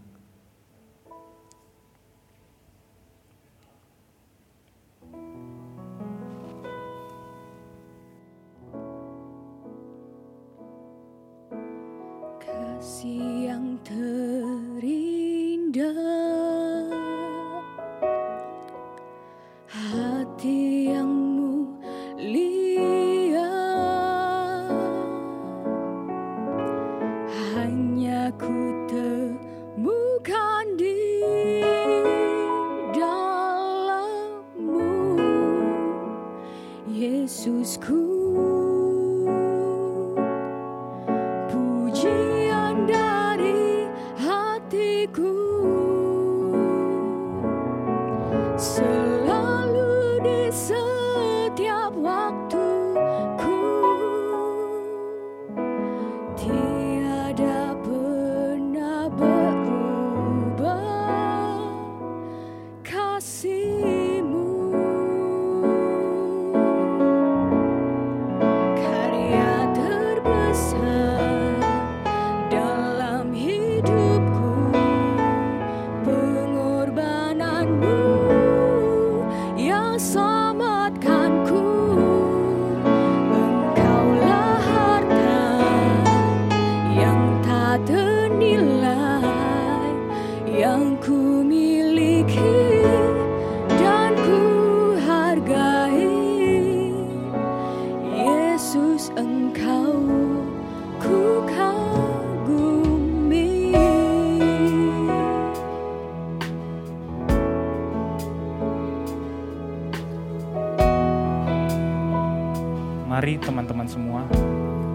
[113.29, 114.25] mari teman-teman semua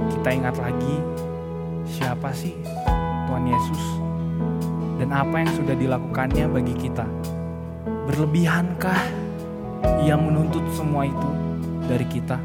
[0.09, 0.97] kita ingat lagi
[1.85, 2.57] siapa sih
[3.29, 3.83] Tuhan Yesus
[4.97, 7.05] dan apa yang sudah dilakukannya bagi kita.
[8.09, 9.01] Berlebihankah
[10.01, 11.29] ia menuntut semua itu
[11.85, 12.41] dari kita?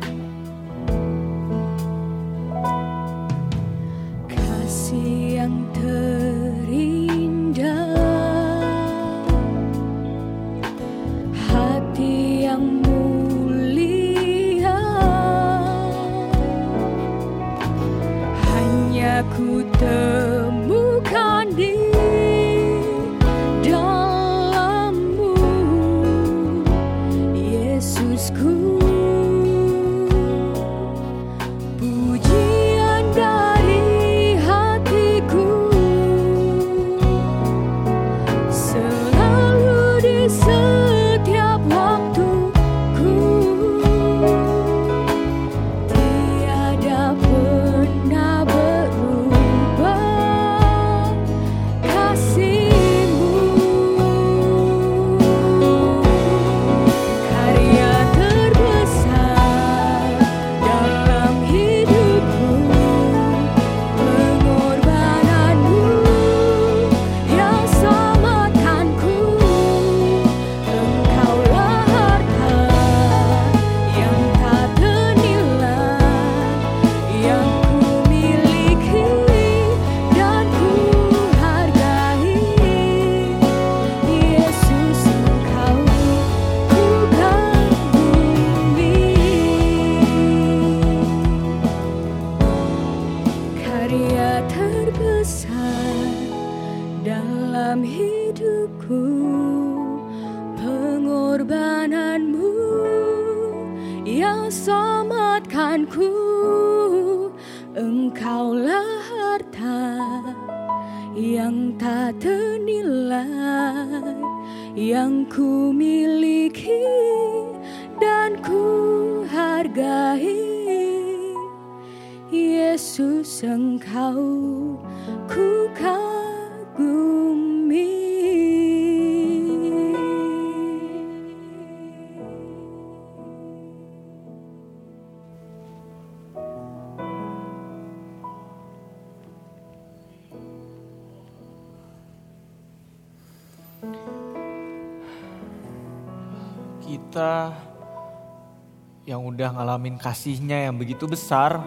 [149.39, 151.62] udah ngalamin kasihnya yang begitu besar,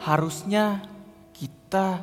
[0.00, 0.80] harusnya
[1.36, 2.00] kita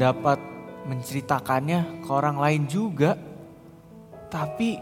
[0.00, 0.40] dapat
[0.88, 3.20] menceritakannya ke orang lain juga.
[4.32, 4.80] Tapi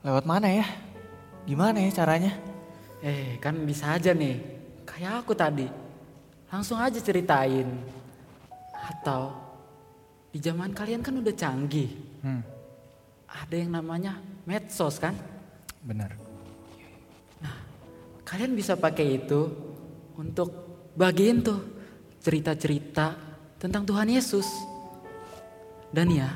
[0.00, 0.64] lewat mana ya?
[1.44, 2.32] Gimana ya caranya?
[3.04, 4.40] Eh kan bisa aja nih,
[4.88, 5.68] kayak aku tadi.
[6.48, 7.68] Langsung aja ceritain.
[8.72, 9.36] Atau
[10.32, 11.92] di zaman kalian kan udah canggih.
[12.24, 12.40] Hmm.
[13.28, 14.16] Ada yang namanya
[14.48, 15.12] medsos kan?
[15.84, 16.29] Benar.
[18.30, 19.50] Kalian bisa pakai itu
[20.14, 20.54] untuk
[20.94, 21.58] bagiin tuh
[22.22, 23.18] cerita-cerita
[23.58, 24.46] tentang Tuhan Yesus.
[25.90, 26.30] Dan ya,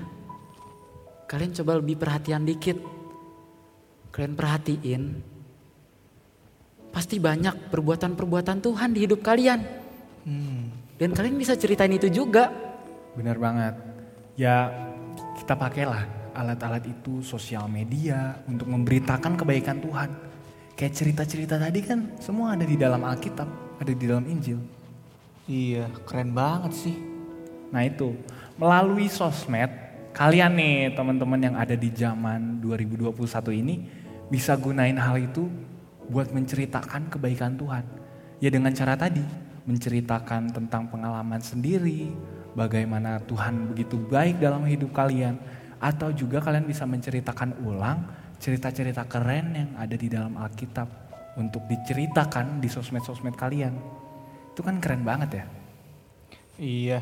[1.31, 2.75] kalian coba lebih perhatian dikit.
[4.11, 5.03] Kalian perhatiin,
[6.91, 9.63] pasti banyak perbuatan-perbuatan Tuhan di hidup kalian.
[10.99, 12.51] Dan kalian bisa ceritain itu juga.
[13.15, 13.75] Benar banget.
[14.35, 14.67] Ya
[15.39, 20.34] kita pakailah alat-alat itu sosial media untuk memberitakan kebaikan Tuhan.
[20.75, 23.47] Kayak cerita-cerita tadi kan semua ada di dalam Alkitab,
[23.79, 24.59] ada di dalam Injil.
[25.47, 26.97] Iya, keren banget sih.
[27.71, 28.15] Nah itu,
[28.59, 29.71] melalui sosmed,
[30.11, 33.15] kalian nih teman-teman yang ada di zaman 2021
[33.55, 33.87] ini
[34.27, 35.47] bisa gunain hal itu
[36.11, 37.85] buat menceritakan kebaikan Tuhan.
[38.43, 39.23] Ya dengan cara tadi,
[39.71, 42.11] menceritakan tentang pengalaman sendiri,
[42.59, 45.39] bagaimana Tuhan begitu baik dalam hidup kalian,
[45.79, 50.85] atau juga kalian bisa menceritakan ulang cerita-cerita keren yang ada di dalam Alkitab
[51.41, 53.73] untuk diceritakan di sosmed-sosmed kalian.
[54.53, 55.45] Itu kan keren banget ya.
[56.61, 56.99] Iya.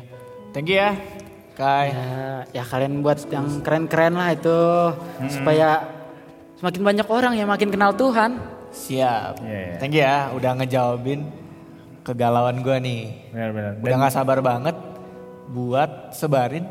[0.55, 0.95] Thank you ya,
[1.59, 1.91] Kai.
[1.91, 4.57] Ya, ya kalian buat yang keren-keren lah itu
[5.27, 5.83] supaya
[6.63, 8.39] semakin banyak orang yang makin kenal Tuhan.
[8.71, 9.43] Siap.
[9.43, 9.75] Iya, iya.
[9.83, 11.27] Thank you ya, udah ngejawabin
[12.07, 13.01] kegalauan gue nih.
[13.35, 13.71] Benar-benar.
[13.83, 14.77] Udah gak sabar banget
[15.51, 16.65] buat sebarin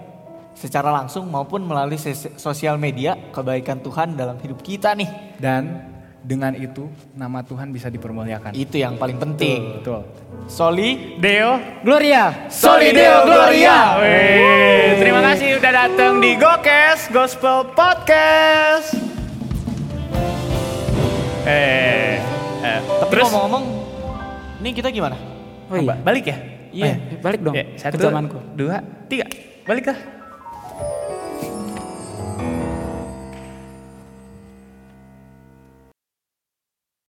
[0.53, 1.99] secara langsung maupun melalui
[2.37, 5.37] sosial media kebaikan Tuhan dalam hidup kita nih.
[5.41, 5.93] Dan
[6.23, 6.87] dengan itu
[7.19, 8.55] nama Tuhan bisa dipermuliakan.
[8.55, 9.83] Itu yang paling penting.
[9.83, 10.07] Betul.
[10.47, 12.47] Soli Deo Gloria.
[12.47, 13.99] Soli Deo Gloria.
[13.99, 18.95] Wih, terima kasih udah datang di Gokes Gospel Podcast.
[21.43, 22.23] Eh,
[22.63, 23.65] eh Tapi terus ngomong-ngomong,
[24.63, 25.19] ini kita gimana?
[25.67, 25.99] Oh iya.
[25.99, 26.37] balik ya?
[26.73, 28.39] Iya, balik dong Ya, ke satu, zamanku.
[28.55, 28.81] dua,
[29.11, 29.27] tiga.
[29.67, 30.22] Balik lah.
[30.83, 31.12] Thank you.